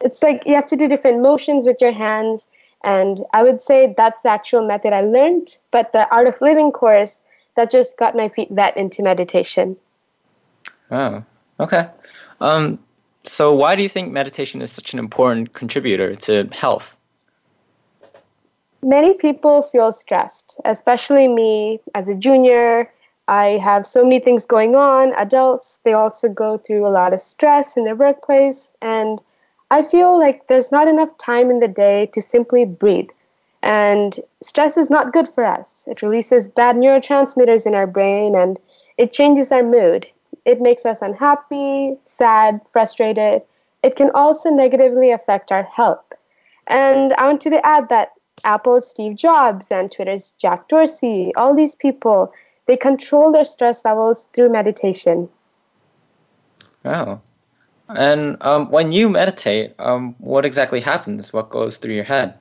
[0.00, 2.48] it's like you have to do different motions with your hands.
[2.82, 5.56] And I would say that's the actual method I learned.
[5.70, 7.20] But the Art of Living course,
[7.56, 9.76] that just got my feet wet into meditation.
[10.90, 11.22] Oh,
[11.58, 11.88] okay.
[12.40, 12.78] Um,
[13.24, 16.96] so, why do you think meditation is such an important contributor to health?
[18.82, 22.90] Many people feel stressed, especially me as a junior.
[23.28, 25.12] I have so many things going on.
[25.14, 28.72] Adults, they also go through a lot of stress in their workplace.
[28.80, 29.22] And
[29.70, 33.10] I feel like there's not enough time in the day to simply breathe.
[33.62, 35.84] And stress is not good for us.
[35.86, 38.58] It releases bad neurotransmitters in our brain and
[38.96, 40.06] it changes our mood.
[40.44, 43.42] It makes us unhappy, sad, frustrated.
[43.82, 46.04] It can also negatively affect our health.
[46.66, 48.12] And I wanted to add that
[48.44, 52.32] Apple's Steve Jobs and Twitter's Jack Dorsey, all these people,
[52.66, 55.28] they control their stress levels through meditation.
[56.84, 57.20] Oh.
[57.96, 61.32] And um, when you meditate, um, what exactly happens?
[61.32, 62.38] What goes through your head?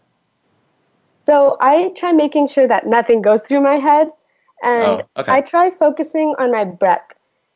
[1.25, 4.11] So I try making sure that nothing goes through my head,
[4.63, 5.33] and Oh, okay.
[5.33, 7.13] I try focusing on my breath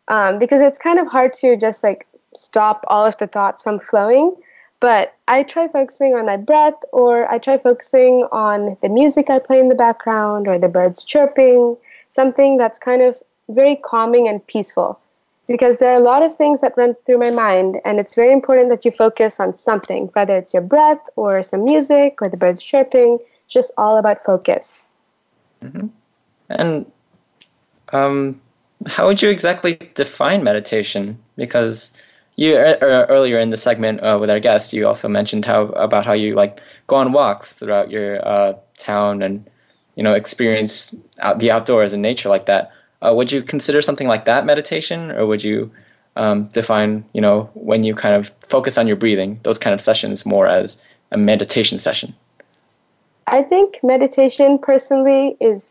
[0.08, 3.80] um, because it's kind of hard to just like stop all of the thoughts from
[3.80, 4.36] flowing.
[4.80, 9.40] But I try focusing on my breath, or I try focusing on the music I
[9.40, 11.78] play in the background, or the birds chirping,
[12.12, 13.18] something that's kind of
[13.50, 15.00] very calming and peaceful.
[15.48, 18.32] Because there are a lot of things that run through my mind, and it's very
[18.32, 22.38] important that you focus on something, whether it's your breath, or some music, or the
[22.38, 23.20] birds chirping.
[23.44, 24.88] It's just all about focus.
[26.50, 26.86] And
[27.92, 28.40] um,
[28.88, 31.18] how would you exactly define meditation?
[31.36, 31.94] Because
[32.36, 35.64] you er, er, earlier in the segment uh, with our guest, you also mentioned how
[35.68, 39.48] about how you like go on walks throughout your uh, town and
[39.96, 42.72] you know experience out, the outdoors and nature like that.
[43.04, 45.70] Uh, would you consider something like that meditation, or would you
[46.16, 49.82] um, define you know when you kind of focus on your breathing, those kind of
[49.82, 52.16] sessions more as a meditation session?
[53.28, 55.66] I think meditation personally is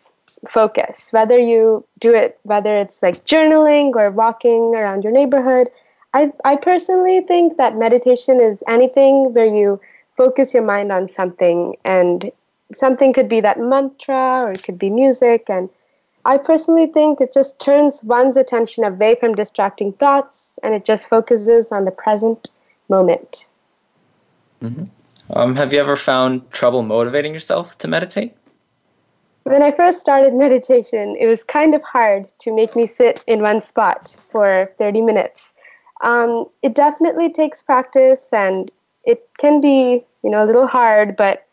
[0.48, 1.08] focus.
[1.12, 5.68] Whether you do it, whether it's like journaling or walking around your neighborhood,
[6.14, 9.80] I, I personally think that meditation is anything where you
[10.16, 12.30] focus your mind on something, and
[12.74, 15.48] something could be that mantra or it could be music.
[15.48, 15.70] And
[16.24, 21.08] I personally think it just turns one's attention away from distracting thoughts and it just
[21.08, 22.50] focuses on the present
[22.88, 23.48] moment.
[25.30, 28.34] Um, have you ever found trouble motivating yourself to meditate?
[29.42, 33.40] When I first started meditation, it was kind of hard to make me sit in
[33.40, 35.52] one spot for 30 minutes.
[36.02, 38.70] Um, it definitely takes practice and
[39.04, 41.46] it can be, you know, a little hard, but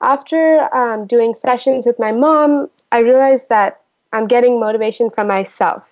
[0.00, 3.80] after um, doing sessions with my mom, I realized that
[4.14, 5.82] I'm getting motivation from myself.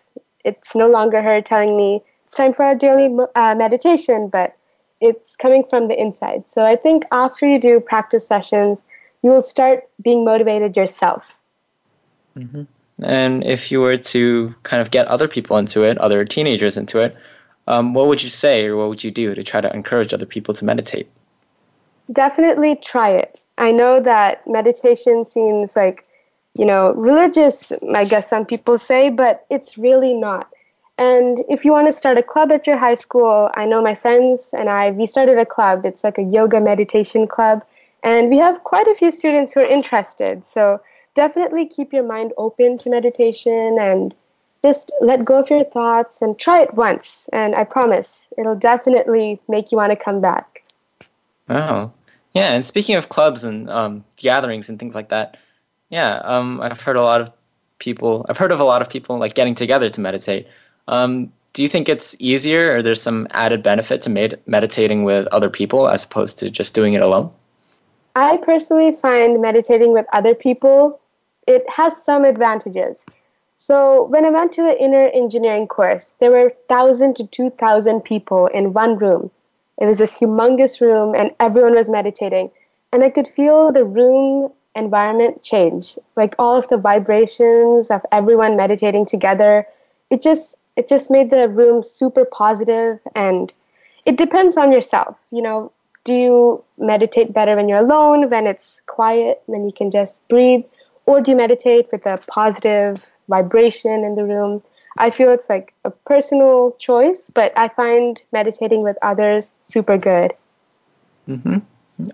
[0.45, 4.55] It's no longer her telling me it's time for our daily uh, meditation, but
[5.01, 6.49] it's coming from the inside.
[6.49, 8.85] So I think after you do practice sessions,
[9.23, 11.37] you will start being motivated yourself.
[13.03, 17.01] And if you were to kind of get other people into it, other teenagers into
[17.01, 17.17] it,
[17.67, 20.27] um, what would you say or what would you do to try to encourage other
[20.27, 21.11] people to meditate?
[22.13, 23.43] Definitely try it.
[23.59, 26.05] I know that meditation seems like,
[26.59, 30.53] you know, religious, I guess some people say, but it's really not.
[30.99, 33.95] And if you want to start a club at your high school, I know my
[33.95, 35.87] friends and I, we started a club.
[35.87, 37.65] It's like a yoga meditation club.
[38.05, 40.45] And we have quite a few students who are interested.
[40.45, 40.81] So
[41.15, 44.15] definitely keep your mind open to meditation and
[44.63, 47.29] just let go of your thoughts and try it once.
[47.33, 50.63] And I promise it'll definitely make you want to come back.
[51.49, 51.91] Oh,
[52.35, 52.53] yeah.
[52.53, 55.37] And speaking of clubs and um, gatherings and things like that,
[55.93, 57.31] yeah, um, I've heard a lot of
[57.79, 58.25] people.
[58.29, 60.49] I've heard of a lot of people like getting together to meditate.
[60.89, 65.27] Um, do you think it's easier, or there's some added benefit to med- meditating with
[65.27, 67.31] other people as opposed to just doing it alone?
[68.17, 70.99] I personally find meditating with other people
[71.47, 73.05] it has some advantages.
[73.59, 78.47] So when I went to the inner engineering course, there were 1000 to 2000 people
[78.47, 79.31] in one room.
[79.79, 82.51] It was this humongous room and everyone was meditating
[82.93, 85.99] and I could feel the room environment change.
[86.17, 89.67] Like all of the vibrations of everyone meditating together.
[90.11, 93.53] It just it just made the room super positive and
[94.07, 95.19] it depends on yourself.
[95.31, 95.73] You know,
[96.05, 100.65] do you meditate better when you're alone, when it's quiet, when you can just breathe?
[101.07, 104.63] Or do you meditate with a positive vibration in the room?
[104.99, 110.33] I feel it's like a personal choice, but I find meditating with others super good.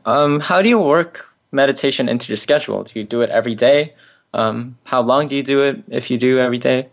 [0.05, 2.85] Um, how do you work meditation into your schedule?
[2.85, 3.95] Do you do it every day?
[4.35, 6.89] Um, how long do you do it if you do every day?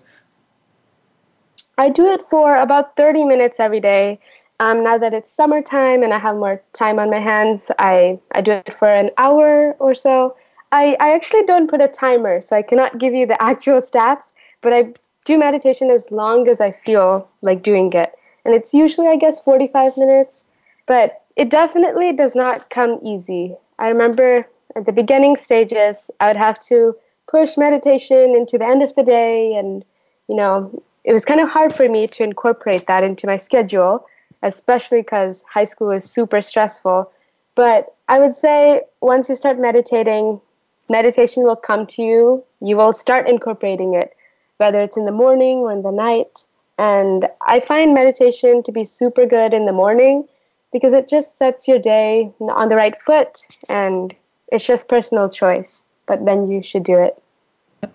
[1.78, 4.20] I do it for about 30 minutes every day.
[4.62, 8.42] Um, now that it's summertime and I have more time on my hands, I, I
[8.42, 10.38] do it for an hour or so.
[10.72, 14.32] I, I actually don't put a timer, so I cannot give you the actual stats,
[14.62, 14.94] but I
[15.26, 18.14] do meditation as long as I feel like doing it.
[18.46, 20.46] And it's usually, I guess, 45 minutes,
[20.86, 23.56] but it definitely does not come easy.
[23.80, 26.96] I remember at the beginning stages, I would have to
[27.30, 29.84] push meditation into the end of the day, and,
[30.28, 34.06] you know, it was kind of hard for me to incorporate that into my schedule,
[34.44, 37.12] especially because high school is super stressful.
[37.56, 40.42] But I would say once you start meditating,
[40.90, 42.44] meditation will come to you.
[42.62, 44.16] You will start incorporating it,
[44.58, 46.46] whether it's in the morning or in the night.
[46.78, 50.28] And I find meditation to be super good in the morning
[50.76, 54.14] because it just sets your day on the right foot and
[54.52, 55.82] it's just personal choice.
[56.06, 57.18] But then you should do it.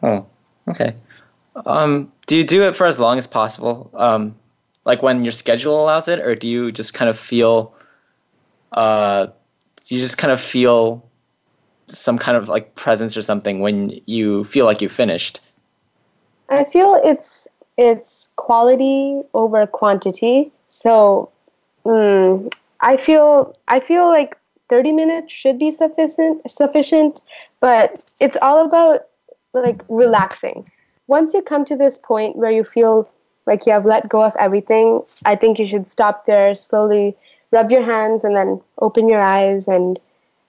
[0.03, 0.25] Oh,
[0.67, 0.95] okay.
[1.67, 3.91] Um, do you do it for as long as possible?
[3.93, 4.35] Um,
[4.87, 7.75] like when your schedule allows it, or do you just kind of feel,
[8.73, 11.07] uh, do you just kind of feel
[11.87, 15.39] some kind of like presence or something when you feel like you've finished?
[16.49, 20.51] I feel it's it's quality over quantity.
[20.71, 21.31] So
[21.85, 22.51] mm,
[22.81, 24.37] I feel I feel like
[24.69, 27.23] 30 minutes should be sufficient sufficient,
[27.61, 29.07] but it's all about
[29.53, 30.71] like relaxing.
[31.07, 33.09] Once you come to this point where you feel
[33.47, 37.17] like you have let go of everything, I think you should stop there, slowly
[37.51, 39.99] rub your hands and then open your eyes and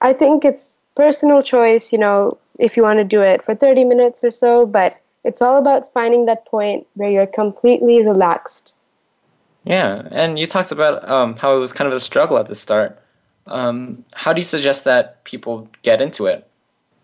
[0.02, 3.86] I think it's personal choice, you know, if you want to do it for 30
[3.86, 8.78] minutes or so, but it's all about finding that point where you're completely relaxed.
[9.64, 12.56] Yeah, and you talked about um, how it was kind of a struggle at the
[12.56, 13.00] start.
[13.48, 16.48] Um, how do you suggest that people get into it?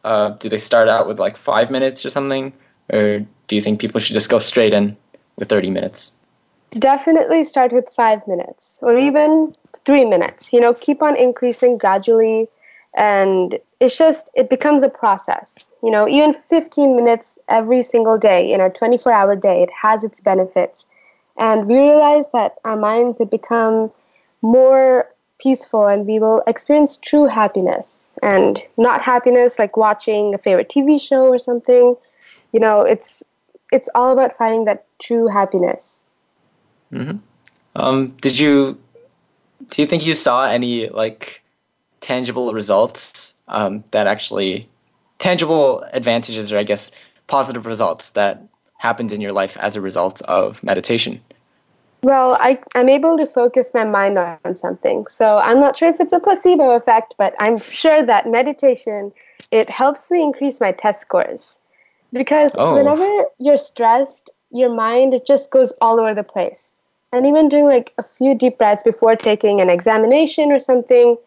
[0.03, 2.53] Uh, do they start out with like five minutes or something?
[2.89, 4.95] Or do you think people should just go straight in
[5.37, 6.13] with 30 minutes?
[6.71, 9.53] Definitely start with five minutes or even
[9.85, 10.51] three minutes.
[10.51, 12.47] You know, keep on increasing gradually
[12.97, 18.51] and it's just it becomes a process you know even 15 minutes every single day
[18.51, 20.87] in our 24 hour day it has its benefits
[21.37, 23.91] and we realize that our minds have become
[24.41, 25.07] more
[25.39, 30.99] peaceful and we will experience true happiness and not happiness like watching a favorite tv
[30.99, 31.95] show or something.
[32.51, 33.23] You know it's
[33.71, 36.03] it's all about finding that true happiness.
[36.91, 37.17] Mm-hmm.
[37.75, 38.77] um, did you
[39.69, 41.43] do you think you saw any like
[41.99, 44.69] tangible results um, that actually
[45.19, 46.91] tangible advantages or i guess
[47.27, 48.41] positive results that
[48.77, 51.19] happened in your life as a result of meditation
[52.01, 55.99] well I, i'm able to focus my mind on something so i'm not sure if
[55.99, 59.11] it's a placebo effect but i'm sure that meditation
[59.51, 61.57] it helps me increase my test scores
[62.13, 62.75] because oh.
[62.75, 63.07] whenever
[63.39, 66.75] you're stressed your mind it just goes all over the place
[67.13, 71.17] and even doing like a few deep breaths before taking an examination or something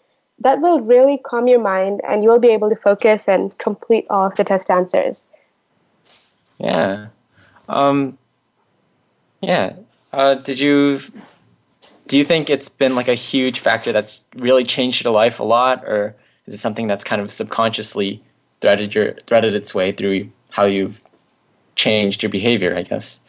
[0.41, 4.07] that will really calm your mind and you will be able to focus and complete
[4.11, 5.27] all of the test answers.
[6.59, 7.09] Yeah.
[7.69, 8.19] Um,
[9.43, 9.75] yeah.
[10.13, 11.01] Uh, did you
[12.09, 15.45] do you think it's been like a huge factor that's really changed your life a
[15.45, 16.15] lot or
[16.47, 18.23] is it something that's kind of subconsciously
[18.61, 21.01] threaded your threaded its way through how you've
[21.77, 23.21] changed your behavior, I guess?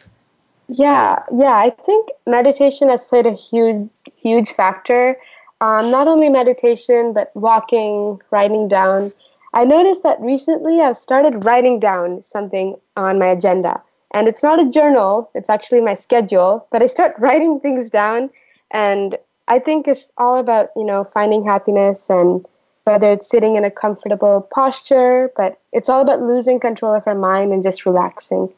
[0.68, 5.16] Yeah, yeah, I think meditation has played a huge huge factor
[5.62, 9.12] um, not only meditation, but walking, writing down.
[9.54, 13.80] I noticed that recently I've started writing down something on my agenda.
[14.12, 18.30] And it's not a journal, it's actually my schedule, but I start writing things down.
[18.70, 19.16] And
[19.48, 22.44] I think it's all about, you know, finding happiness and
[22.84, 27.14] whether it's sitting in a comfortable posture, but it's all about losing control of our
[27.14, 28.52] mind and just relaxing.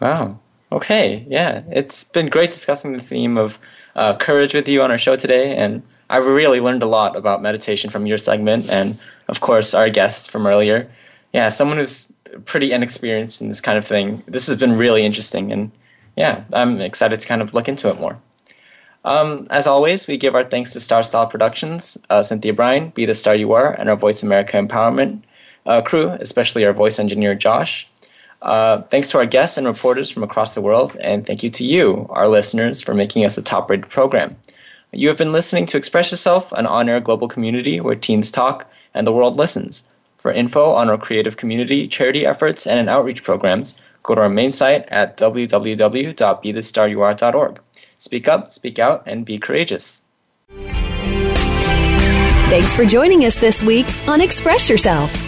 [0.00, 0.38] Wow.
[0.72, 1.24] Okay.
[1.28, 1.62] Yeah.
[1.70, 3.58] It's been great discussing the theme of
[3.96, 5.56] uh, courage with you on our show today.
[5.56, 8.98] And I really learned a lot about meditation from your segment and,
[9.28, 10.90] of course, our guest from earlier.
[11.34, 12.12] Yeah, someone who's
[12.44, 14.22] pretty inexperienced in this kind of thing.
[14.26, 15.72] This has been really interesting, and
[16.16, 18.16] yeah, I'm excited to kind of look into it more.
[19.04, 23.04] Um, as always, we give our thanks to Star Style Productions, uh, Cynthia Brian, Be
[23.04, 25.22] the Star You Are, and our Voice America Empowerment
[25.66, 27.86] uh, crew, especially our voice engineer, Josh.
[28.42, 31.64] Uh, thanks to our guests and reporters from across the world, and thank you to
[31.64, 34.36] you, our listeners, for making us a top rated program.
[34.92, 38.70] You have been listening to Express Yourself, an on air global community where teens talk
[38.94, 39.82] and the world listens.
[40.24, 44.52] For info on our creative community, charity efforts, and outreach programs, go to our main
[44.52, 47.60] site at www.bethestaryouare.org.
[47.98, 50.02] Speak up, speak out, and be courageous.
[52.48, 55.12] Thanks for joining us this week on Express Yourself,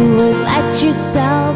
[0.00, 1.49] you would let yourself.